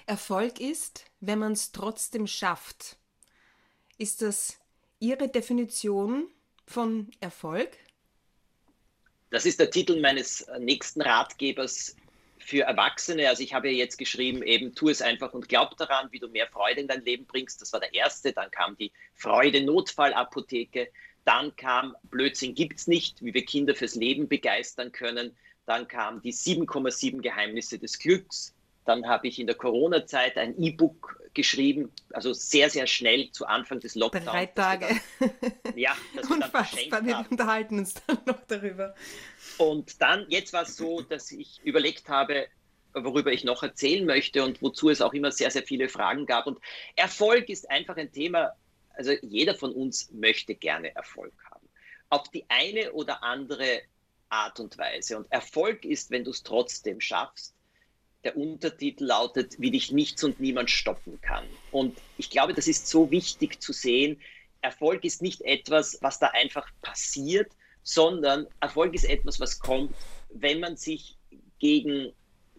Erfolg 0.05 0.59
ist, 0.59 1.05
wenn 1.19 1.39
man 1.39 1.53
es 1.53 1.71
trotzdem 1.71 2.27
schafft. 2.27 2.97
Ist 3.97 4.21
das 4.21 4.57
Ihre 4.99 5.27
Definition 5.27 6.27
von 6.65 7.11
Erfolg? 7.19 7.77
Das 9.31 9.45
ist 9.45 9.59
der 9.59 9.71
Titel 9.71 9.99
meines 9.99 10.45
nächsten 10.59 11.01
Ratgebers 11.01 11.95
für 12.37 12.63
Erwachsene, 12.63 13.29
also 13.29 13.41
ich 13.43 13.53
habe 13.53 13.69
ja 13.69 13.77
jetzt 13.77 13.97
geschrieben, 13.97 14.43
eben 14.43 14.75
tu 14.75 14.89
es 14.89 15.01
einfach 15.01 15.33
und 15.33 15.47
glaub 15.47 15.77
daran, 15.77 16.09
wie 16.11 16.19
du 16.19 16.27
mehr 16.27 16.47
Freude 16.47 16.81
in 16.81 16.87
dein 16.87 17.01
Leben 17.05 17.25
bringst. 17.25 17.61
Das 17.61 17.71
war 17.71 17.79
der 17.79 17.93
erste. 17.93 18.33
Dann 18.33 18.51
kam 18.51 18.75
die 18.75 18.91
Freude-Notfallapotheke. 19.15 20.89
Dann 21.23 21.55
kam 21.55 21.95
Blödsinn 22.03 22.55
gibt's 22.55 22.87
nicht, 22.87 23.23
wie 23.23 23.33
wir 23.33 23.45
Kinder 23.45 23.73
fürs 23.73 23.95
Leben 23.95 24.27
begeistern 24.27 24.91
können. 24.91 25.35
Dann 25.65 25.87
kam 25.87 26.21
die 26.21 26.33
7,7 26.33 27.21
Geheimnisse 27.21 27.79
des 27.79 27.99
Glücks. 27.99 28.53
Dann 28.85 29.07
habe 29.07 29.27
ich 29.27 29.39
in 29.39 29.47
der 29.47 29.55
Corona-Zeit 29.55 30.37
ein 30.37 30.61
E-Book 30.61 31.21
geschrieben, 31.33 31.91
also 32.11 32.33
sehr, 32.33 32.69
sehr 32.69 32.87
schnell 32.87 33.31
zu 33.31 33.45
Anfang 33.45 33.79
des 33.79 33.95
Lockdowns. 33.95 34.25
Drei 34.25 34.45
Tage. 34.47 34.87
Dann, 35.19 35.31
ja, 35.75 35.95
das 36.15 36.29
wir 36.29 36.89
dann 36.89 37.05
wir 37.05 37.25
unterhalten 37.29 37.79
uns 37.79 37.93
dann 38.05 38.19
noch 38.25 38.41
darüber. 38.47 38.95
Und 39.57 40.01
dann, 40.01 40.25
jetzt 40.29 40.53
war 40.53 40.63
es 40.63 40.75
so, 40.75 41.01
dass 41.01 41.31
ich 41.31 41.61
überlegt 41.63 42.09
habe, 42.09 42.47
worüber 42.93 43.31
ich 43.31 43.43
noch 43.43 43.63
erzählen 43.63 44.05
möchte 44.05 44.43
und 44.43 44.61
wozu 44.61 44.89
es 44.89 45.01
auch 45.01 45.13
immer 45.13 45.31
sehr, 45.31 45.51
sehr 45.51 45.63
viele 45.63 45.87
Fragen 45.87 46.25
gab. 46.25 46.47
Und 46.47 46.59
Erfolg 46.95 47.49
ist 47.49 47.69
einfach 47.69 47.95
ein 47.95 48.11
Thema, 48.11 48.53
also 48.95 49.13
jeder 49.21 49.55
von 49.55 49.71
uns 49.71 50.11
möchte 50.11 50.55
gerne 50.55 50.93
Erfolg 50.95 51.33
haben. 51.49 51.67
Auf 52.09 52.29
die 52.29 52.45
eine 52.49 52.91
oder 52.91 53.23
andere 53.23 53.81
Art 54.29 54.59
und 54.59 54.77
Weise. 54.77 55.17
Und 55.17 55.31
Erfolg 55.31 55.85
ist, 55.85 56.11
wenn 56.11 56.23
du 56.23 56.31
es 56.31 56.43
trotzdem 56.43 56.99
schaffst, 56.99 57.53
der 58.23 58.37
Untertitel 58.37 59.05
lautet, 59.05 59.59
wie 59.59 59.71
dich 59.71 59.91
nichts 59.91 60.23
und 60.23 60.39
niemand 60.39 60.69
stoppen 60.69 61.19
kann. 61.21 61.45
Und 61.71 61.97
ich 62.17 62.29
glaube, 62.29 62.53
das 62.53 62.67
ist 62.67 62.87
so 62.87 63.09
wichtig 63.09 63.61
zu 63.61 63.73
sehen. 63.73 64.19
Erfolg 64.61 65.03
ist 65.03 65.21
nicht 65.21 65.41
etwas, 65.41 65.97
was 66.01 66.19
da 66.19 66.27
einfach 66.27 66.69
passiert, 66.81 67.51
sondern 67.83 68.47
Erfolg 68.59 68.93
ist 68.93 69.05
etwas, 69.05 69.39
was 69.39 69.59
kommt, 69.59 69.95
wenn 70.29 70.59
man 70.59 70.77
sich 70.77 71.17
gegen 71.59 72.13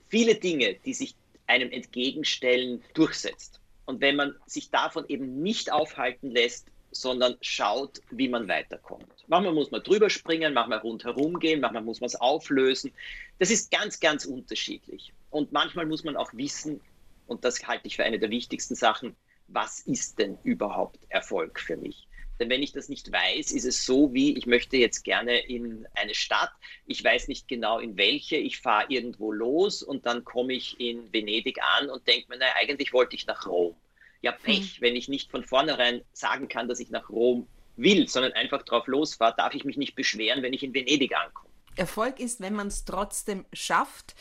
viele 0.08 0.34
Dinge, 0.34 0.74
die 0.84 0.94
sich 0.94 1.14
einem 1.46 1.70
entgegenstellen, 1.70 2.82
durchsetzt. 2.94 3.60
Und 3.84 4.00
wenn 4.00 4.16
man 4.16 4.34
sich 4.46 4.70
davon 4.70 5.04
eben 5.08 5.42
nicht 5.42 5.72
aufhalten 5.72 6.30
lässt, 6.30 6.66
sondern 6.90 7.36
schaut, 7.40 8.00
wie 8.10 8.28
man 8.28 8.48
weiterkommt. 8.48 9.06
Manchmal 9.26 9.54
muss 9.54 9.70
man 9.70 9.82
drüber 9.82 10.10
springen, 10.10 10.52
manchmal 10.54 10.78
rundherum 10.78 11.38
gehen, 11.38 11.60
manchmal 11.60 11.82
muss 11.82 12.00
man 12.00 12.08
es 12.08 12.16
auflösen. 12.16 12.92
Das 13.38 13.50
ist 13.50 13.70
ganz, 13.70 13.98
ganz 13.98 14.24
unterschiedlich. 14.24 15.12
Und 15.32 15.50
manchmal 15.50 15.86
muss 15.86 16.04
man 16.04 16.16
auch 16.16 16.32
wissen, 16.34 16.80
und 17.26 17.44
das 17.44 17.66
halte 17.66 17.88
ich 17.88 17.96
für 17.96 18.04
eine 18.04 18.18
der 18.18 18.30
wichtigsten 18.30 18.74
Sachen, 18.74 19.16
was 19.48 19.80
ist 19.80 20.18
denn 20.18 20.38
überhaupt 20.44 21.00
Erfolg 21.08 21.58
für 21.58 21.76
mich? 21.76 22.06
Denn 22.38 22.48
wenn 22.48 22.62
ich 22.62 22.72
das 22.72 22.88
nicht 22.88 23.10
weiß, 23.12 23.50
ist 23.52 23.64
es 23.64 23.84
so 23.84 24.14
wie, 24.14 24.36
ich 24.36 24.46
möchte 24.46 24.76
jetzt 24.76 25.02
gerne 25.02 25.38
in 25.46 25.86
eine 25.94 26.14
Stadt, 26.14 26.52
ich 26.86 27.02
weiß 27.02 27.28
nicht 27.28 27.48
genau 27.48 27.78
in 27.78 27.96
welche, 27.96 28.36
ich 28.36 28.60
fahre 28.60 28.86
irgendwo 28.88 29.32
los 29.32 29.82
und 29.82 30.06
dann 30.06 30.24
komme 30.24 30.54
ich 30.54 30.78
in 30.80 31.12
Venedig 31.12 31.58
an 31.78 31.90
und 31.90 32.06
denke 32.06 32.28
mir, 32.28 32.38
naja, 32.38 32.52
eigentlich 32.60 32.92
wollte 32.92 33.16
ich 33.16 33.26
nach 33.26 33.46
Rom 33.46 33.74
ja 34.22 34.32
Pech, 34.32 34.76
hm. 34.76 34.80
wenn 34.80 34.96
ich 34.96 35.08
nicht 35.08 35.30
von 35.30 35.44
vornherein 35.44 36.02
sagen 36.12 36.48
kann, 36.48 36.68
dass 36.68 36.80
ich 36.80 36.90
nach 36.90 37.10
Rom 37.10 37.46
will, 37.76 38.08
sondern 38.08 38.32
einfach 38.32 38.62
drauf 38.62 38.86
losfahre, 38.86 39.34
darf 39.36 39.54
ich 39.54 39.64
mich 39.64 39.76
nicht 39.76 39.94
beschweren, 39.94 40.42
wenn 40.42 40.52
ich 40.52 40.62
in 40.62 40.72
Venedig 40.72 41.14
ankomme. 41.14 41.50
Erfolg 41.74 42.20
ist, 42.20 42.40
wenn 42.40 42.54
man 42.54 42.68
es 42.68 42.84
trotzdem 42.84 43.44
schafft. 43.52 44.14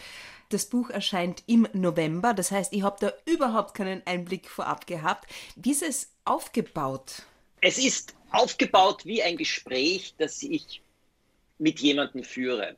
Das 0.51 0.65
Buch 0.65 0.89
erscheint 0.89 1.43
im 1.47 1.65
November, 1.71 2.33
das 2.33 2.51
heißt, 2.51 2.73
ich 2.73 2.83
habe 2.83 2.97
da 2.99 3.13
überhaupt 3.25 3.73
keinen 3.73 4.05
Einblick 4.05 4.49
vorab 4.49 4.85
gehabt. 4.85 5.31
Wie 5.55 5.71
ist 5.71 5.81
es 5.81 6.11
aufgebaut? 6.25 7.23
Es 7.61 7.77
ist 7.77 8.15
aufgebaut 8.31 9.05
wie 9.05 9.23
ein 9.23 9.37
Gespräch, 9.37 10.13
das 10.17 10.43
ich 10.43 10.81
mit 11.57 11.79
jemandem 11.79 12.25
führe. 12.25 12.75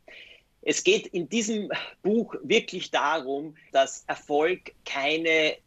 Es 0.61 0.83
geht 0.83 1.07
in 1.07 1.29
diesem 1.29 1.71
Buch 2.03 2.35
wirklich 2.43 2.91
darum, 2.91 3.57
dass 3.71 4.03
Erfolg 4.05 4.73
keine 4.85 5.57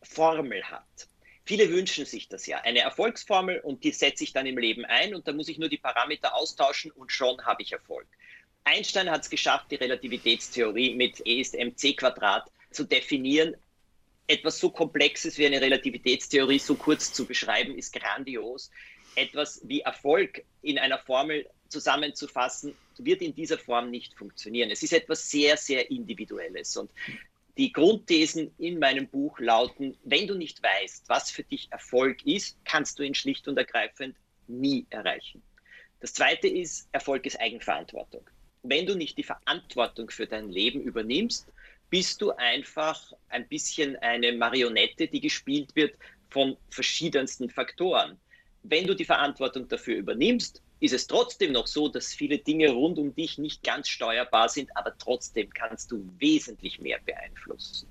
Formel 0.00 0.64
hat. 0.64 1.08
Viele 1.44 1.68
wünschen 1.68 2.06
sich 2.06 2.28
das 2.28 2.46
ja, 2.46 2.62
eine 2.62 2.78
Erfolgsformel 2.78 3.60
und 3.60 3.84
die 3.84 3.92
setze 3.92 4.24
ich 4.24 4.32
dann 4.32 4.46
im 4.46 4.56
Leben 4.56 4.86
ein 4.86 5.14
und 5.14 5.28
da 5.28 5.32
muss 5.32 5.48
ich 5.48 5.58
nur 5.58 5.68
die 5.68 5.76
Parameter 5.76 6.34
austauschen 6.34 6.90
und 6.92 7.12
schon 7.12 7.44
habe 7.44 7.60
ich 7.60 7.72
Erfolg. 7.72 8.06
Einstein 8.64 9.10
hat 9.10 9.22
es 9.22 9.30
geschafft, 9.30 9.70
die 9.70 9.76
Relativitätstheorie 9.76 10.94
mit 10.94 11.26
E 11.26 11.40
ist 11.40 11.54
mc 11.54 11.94
Quadrat 11.94 12.50
zu 12.70 12.84
definieren. 12.84 13.56
Etwas 14.26 14.58
so 14.58 14.70
Komplexes 14.70 15.36
wie 15.38 15.46
eine 15.46 15.60
Relativitätstheorie 15.60 16.58
so 16.58 16.74
kurz 16.74 17.12
zu 17.12 17.26
beschreiben, 17.26 17.76
ist 17.76 17.92
grandios. 17.92 18.70
Etwas 19.16 19.60
wie 19.64 19.80
Erfolg 19.80 20.44
in 20.62 20.78
einer 20.78 20.98
Formel 20.98 21.46
zusammenzufassen, 21.68 22.74
wird 22.98 23.20
in 23.20 23.34
dieser 23.34 23.58
Form 23.58 23.90
nicht 23.90 24.14
funktionieren. 24.14 24.70
Es 24.70 24.82
ist 24.82 24.92
etwas 24.92 25.28
sehr, 25.28 25.56
sehr 25.56 25.90
Individuelles. 25.90 26.76
Und 26.76 26.90
die 27.58 27.72
Grundthesen 27.72 28.54
in 28.58 28.78
meinem 28.78 29.08
Buch 29.08 29.38
lauten, 29.40 29.96
wenn 30.04 30.26
du 30.26 30.34
nicht 30.34 30.62
weißt, 30.62 31.08
was 31.08 31.30
für 31.30 31.42
dich 31.42 31.70
Erfolg 31.70 32.24
ist, 32.24 32.56
kannst 32.64 32.98
du 32.98 33.02
ihn 33.02 33.14
schlicht 33.14 33.48
und 33.48 33.58
ergreifend 33.58 34.16
nie 34.46 34.86
erreichen. 34.90 35.42
Das 36.00 36.14
zweite 36.14 36.48
ist, 36.48 36.88
Erfolg 36.92 37.26
ist 37.26 37.40
Eigenverantwortung. 37.40 38.24
Wenn 38.62 38.86
du 38.86 38.94
nicht 38.94 39.18
die 39.18 39.24
Verantwortung 39.24 40.10
für 40.10 40.26
dein 40.26 40.48
Leben 40.50 40.80
übernimmst, 40.82 41.48
bist 41.90 42.22
du 42.22 42.30
einfach 42.30 43.12
ein 43.28 43.46
bisschen 43.48 43.96
eine 43.96 44.32
Marionette, 44.32 45.08
die 45.08 45.20
gespielt 45.20 45.74
wird 45.74 45.94
von 46.30 46.56
verschiedensten 46.70 47.50
Faktoren. 47.50 48.18
Wenn 48.62 48.86
du 48.86 48.94
die 48.94 49.04
Verantwortung 49.04 49.68
dafür 49.68 49.96
übernimmst, 49.96 50.62
ist 50.80 50.94
es 50.94 51.06
trotzdem 51.06 51.52
noch 51.52 51.66
so, 51.66 51.88
dass 51.88 52.14
viele 52.14 52.38
Dinge 52.38 52.70
rund 52.70 52.98
um 52.98 53.14
dich 53.14 53.38
nicht 53.38 53.62
ganz 53.62 53.88
steuerbar 53.88 54.48
sind, 54.48 54.74
aber 54.76 54.96
trotzdem 54.96 55.50
kannst 55.50 55.92
du 55.92 56.08
wesentlich 56.18 56.80
mehr 56.80 56.98
beeinflussen. 57.04 57.88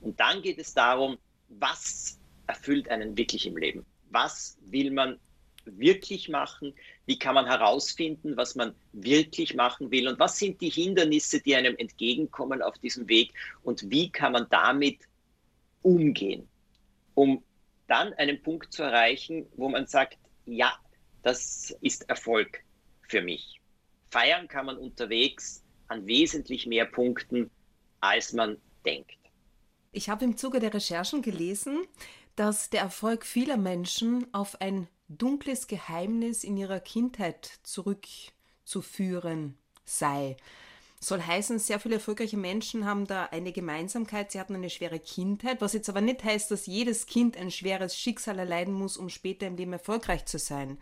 Und 0.00 0.18
dann 0.18 0.42
geht 0.42 0.58
es 0.58 0.74
darum, 0.74 1.18
was 1.48 2.18
erfüllt 2.46 2.88
einen 2.88 3.16
wirklich 3.16 3.46
im 3.46 3.56
Leben? 3.56 3.86
Was 4.10 4.58
will 4.66 4.90
man 4.90 5.18
wirklich 5.66 6.28
machen? 6.28 6.74
Wie 7.06 7.18
kann 7.18 7.34
man 7.34 7.46
herausfinden, 7.46 8.36
was 8.36 8.54
man 8.54 8.74
wirklich 8.92 9.54
machen 9.54 9.90
will? 9.90 10.08
Und 10.08 10.18
was 10.18 10.38
sind 10.38 10.60
die 10.60 10.70
Hindernisse, 10.70 11.40
die 11.40 11.56
einem 11.56 11.76
entgegenkommen 11.76 12.62
auf 12.62 12.78
diesem 12.78 13.08
Weg? 13.08 13.32
Und 13.62 13.90
wie 13.90 14.10
kann 14.10 14.32
man 14.32 14.46
damit 14.50 15.00
umgehen, 15.82 16.48
um 17.14 17.42
dann 17.86 18.12
einen 18.14 18.42
Punkt 18.42 18.72
zu 18.72 18.82
erreichen, 18.82 19.46
wo 19.56 19.68
man 19.68 19.86
sagt, 19.86 20.18
ja, 20.44 20.76
das 21.22 21.76
ist 21.80 22.08
Erfolg 22.08 22.62
für 23.08 23.20
mich. 23.20 23.60
Feiern 24.10 24.48
kann 24.48 24.66
man 24.66 24.76
unterwegs 24.76 25.62
an 25.88 26.06
wesentlich 26.06 26.66
mehr 26.66 26.86
Punkten, 26.86 27.50
als 28.00 28.32
man 28.32 28.56
denkt. 28.84 29.16
Ich 29.92 30.08
habe 30.08 30.24
im 30.24 30.36
Zuge 30.36 30.60
der 30.60 30.74
Recherchen 30.74 31.22
gelesen, 31.22 31.86
dass 32.34 32.70
der 32.70 32.82
Erfolg 32.82 33.24
vieler 33.24 33.56
Menschen 33.56 34.26
auf 34.32 34.60
ein 34.60 34.88
dunkles 35.08 35.66
Geheimnis 35.66 36.44
in 36.44 36.56
ihrer 36.56 36.80
Kindheit 36.80 37.60
zurückzuführen 37.62 39.56
sei. 39.84 40.36
Soll 40.98 41.22
heißen, 41.22 41.58
sehr 41.58 41.78
viele 41.78 41.96
erfolgreiche 41.96 42.36
Menschen 42.38 42.86
haben 42.86 43.06
da 43.06 43.26
eine 43.26 43.52
Gemeinsamkeit. 43.52 44.32
Sie 44.32 44.40
hatten 44.40 44.54
eine 44.54 44.70
schwere 44.70 44.98
Kindheit, 44.98 45.60
was 45.60 45.74
jetzt 45.74 45.88
aber 45.88 46.00
nicht 46.00 46.24
heißt, 46.24 46.50
dass 46.50 46.66
jedes 46.66 47.06
Kind 47.06 47.36
ein 47.36 47.50
schweres 47.50 47.96
Schicksal 47.96 48.38
erleiden 48.38 48.74
muss, 48.74 48.96
um 48.96 49.08
später 49.08 49.46
im 49.46 49.56
Leben 49.56 49.72
erfolgreich 49.74 50.24
zu 50.24 50.38
sein. 50.38 50.78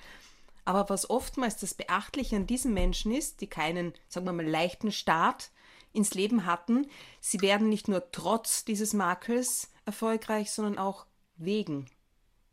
Aber 0.64 0.88
was 0.88 1.10
oftmals 1.10 1.56
das 1.56 1.74
Beachtliche 1.74 2.36
an 2.36 2.46
diesen 2.46 2.72
Menschen 2.72 3.12
ist, 3.12 3.40
die 3.40 3.48
keinen, 3.48 3.92
sagen 4.08 4.24
wir 4.24 4.32
mal, 4.32 4.46
leichten 4.46 4.92
Start 4.92 5.50
ins 5.92 6.14
Leben 6.14 6.46
hatten, 6.46 6.86
sie 7.20 7.40
werden 7.40 7.68
nicht 7.68 7.88
nur 7.88 8.10
trotz 8.12 8.64
dieses 8.64 8.94
Makels 8.94 9.70
erfolgreich, 9.84 10.50
sondern 10.50 10.78
auch 10.78 11.06
wegen 11.36 11.86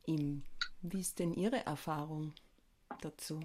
ihm. 0.06 0.44
Wie 0.82 1.02
ist 1.02 1.20
denn 1.20 1.34
Ihre 1.34 1.66
Erfahrung 1.66 2.34
dazu? 3.02 3.40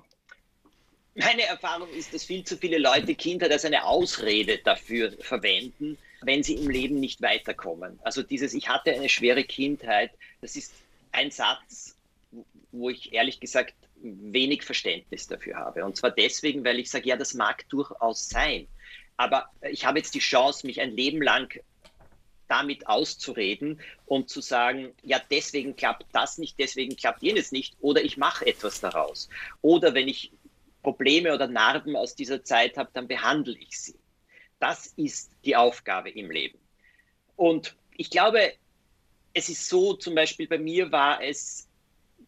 Meine 1.14 1.44
Erfahrung 1.44 1.88
ist, 1.90 2.12
dass 2.12 2.24
viel 2.24 2.44
zu 2.44 2.56
viele 2.56 2.78
Leute 2.78 3.14
Kinder 3.14 3.50
als 3.50 3.64
eine 3.64 3.84
Ausrede 3.84 4.58
dafür 4.58 5.12
verwenden, 5.20 5.96
wenn 6.22 6.42
sie 6.42 6.54
im 6.54 6.68
Leben 6.68 7.00
nicht 7.00 7.22
weiterkommen. 7.22 7.98
Also 8.02 8.22
dieses 8.22 8.52
Ich 8.52 8.68
hatte 8.68 8.92
eine 8.92 9.08
schwere 9.08 9.44
Kindheit, 9.44 10.10
das 10.42 10.56
ist 10.56 10.74
ein 11.12 11.30
Satz, 11.30 11.96
wo 12.72 12.90
ich 12.90 13.12
ehrlich 13.14 13.40
gesagt 13.40 13.74
wenig 14.02 14.62
Verständnis 14.62 15.26
dafür 15.26 15.56
habe. 15.56 15.84
Und 15.84 15.96
zwar 15.96 16.10
deswegen, 16.10 16.64
weil 16.64 16.78
ich 16.78 16.90
sage, 16.90 17.08
ja, 17.08 17.16
das 17.16 17.32
mag 17.32 17.66
durchaus 17.70 18.28
sein. 18.28 18.68
Aber 19.16 19.48
ich 19.70 19.86
habe 19.86 19.98
jetzt 19.98 20.14
die 20.14 20.18
Chance, 20.18 20.66
mich 20.66 20.80
ein 20.82 20.94
Leben 20.94 21.22
lang 21.22 21.58
damit 22.48 22.86
auszureden 22.86 23.80
und 24.06 24.28
zu 24.28 24.40
sagen, 24.40 24.92
ja, 25.02 25.20
deswegen 25.30 25.76
klappt 25.76 26.06
das 26.12 26.38
nicht, 26.38 26.58
deswegen 26.58 26.96
klappt 26.96 27.22
jenes 27.22 27.52
nicht, 27.52 27.76
oder 27.80 28.02
ich 28.02 28.16
mache 28.16 28.46
etwas 28.46 28.80
daraus. 28.80 29.28
Oder 29.62 29.94
wenn 29.94 30.08
ich 30.08 30.32
Probleme 30.82 31.34
oder 31.34 31.48
Narben 31.48 31.96
aus 31.96 32.14
dieser 32.14 32.44
Zeit 32.44 32.76
habe, 32.76 32.90
dann 32.92 33.08
behandle 33.08 33.56
ich 33.58 33.80
sie. 33.80 33.98
Das 34.60 34.86
ist 34.96 35.32
die 35.44 35.56
Aufgabe 35.56 36.10
im 36.10 36.30
Leben. 36.30 36.58
Und 37.34 37.76
ich 37.96 38.10
glaube, 38.10 38.52
es 39.34 39.48
ist 39.48 39.68
so, 39.68 39.94
zum 39.94 40.14
Beispiel 40.14 40.46
bei 40.46 40.58
mir 40.58 40.92
war 40.92 41.22
es 41.22 41.68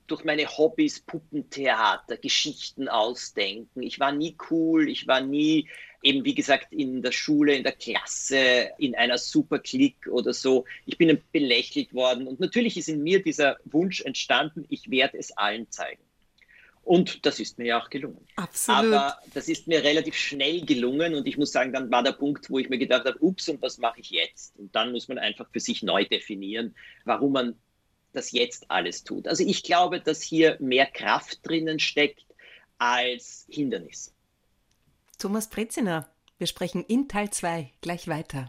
durch 0.09 0.25
meine 0.25 0.47
Hobbys, 0.47 1.01
Puppentheater, 1.01 2.17
Geschichten 2.17 2.89
ausdenken. 2.89 3.83
Ich 3.83 4.01
war 4.01 4.11
nie 4.13 4.37
cool, 4.51 4.89
ich 4.89 5.07
war 5.07 5.21
nie 5.21 5.69
eben, 6.03 6.25
wie 6.25 6.35
gesagt, 6.35 6.73
in 6.73 7.03
der 7.03 7.13
Schule, 7.13 7.55
in 7.55 7.63
der 7.63 7.73
Klasse, 7.73 8.71
in 8.79 8.95
einer 8.95 9.19
Superklick 9.19 10.09
oder 10.09 10.33
so. 10.33 10.65
Ich 10.87 10.99
bin 10.99 11.21
belächelt 11.33 11.93
worden. 11.95 12.27
Und 12.27 12.41
natürlich 12.41 12.77
ist 12.77 12.89
in 12.89 13.03
mir 13.03 13.23
dieser 13.23 13.59
Wunsch 13.65 14.01
entstanden, 14.01 14.65
ich 14.69 14.91
werde 14.91 15.19
es 15.19 15.37
allen 15.37 15.71
zeigen. 15.71 16.03
Und 16.89 17.27
das 17.27 17.39
ist 17.39 17.59
mir 17.59 17.67
ja 17.67 17.83
auch 17.83 17.91
gelungen. 17.91 18.27
Absolut. 18.37 18.95
Aber 18.95 19.19
das 19.35 19.49
ist 19.49 19.69
mir 19.69 19.85
relativ 19.85 20.17
schnell 20.17 20.65
gelungen 20.65 21.15
und 21.15 21.29
ich 21.29 21.37
muss 21.37 21.53
sagen, 21.53 21.71
dann 21.75 21.91
war 21.91 22.03
der 22.03 22.13
Punkt, 22.13 22.49
wo 22.49 22.59
ich 22.59 22.71
mir 22.71 22.79
gedacht 22.79 23.05
habe, 23.05 23.19
ups, 23.21 23.51
und 23.51 23.61
was 23.61 23.77
mache 23.77 24.01
ich 24.01 24.09
jetzt? 24.09 24.59
Und 24.59 24.75
dann 24.75 24.93
muss 24.93 25.07
man 25.07 25.19
einfach 25.19 25.47
für 25.53 25.61
sich 25.61 25.83
neu 25.83 26.07
definieren, 26.07 26.75
warum 27.05 27.33
man 27.33 27.57
das 28.19 28.33
jetzt 28.33 28.71
alles 28.71 29.05
tut. 29.05 29.29
Also 29.29 29.45
ich 29.45 29.63
glaube, 29.63 30.01
dass 30.01 30.21
hier 30.21 30.57
mehr 30.61 30.87
Kraft 30.87 31.47
drinnen 31.47 31.79
steckt 31.79 32.27
als 32.77 33.47
Hindernis. 33.49 34.13
Thomas 35.19 35.49
Breziner, 35.49 36.09
wir 36.37 36.47
sprechen 36.47 36.85
in 36.85 37.09
Teil 37.09 37.31
2 37.31 37.73
gleich 37.81 38.09
weiter. 38.09 38.49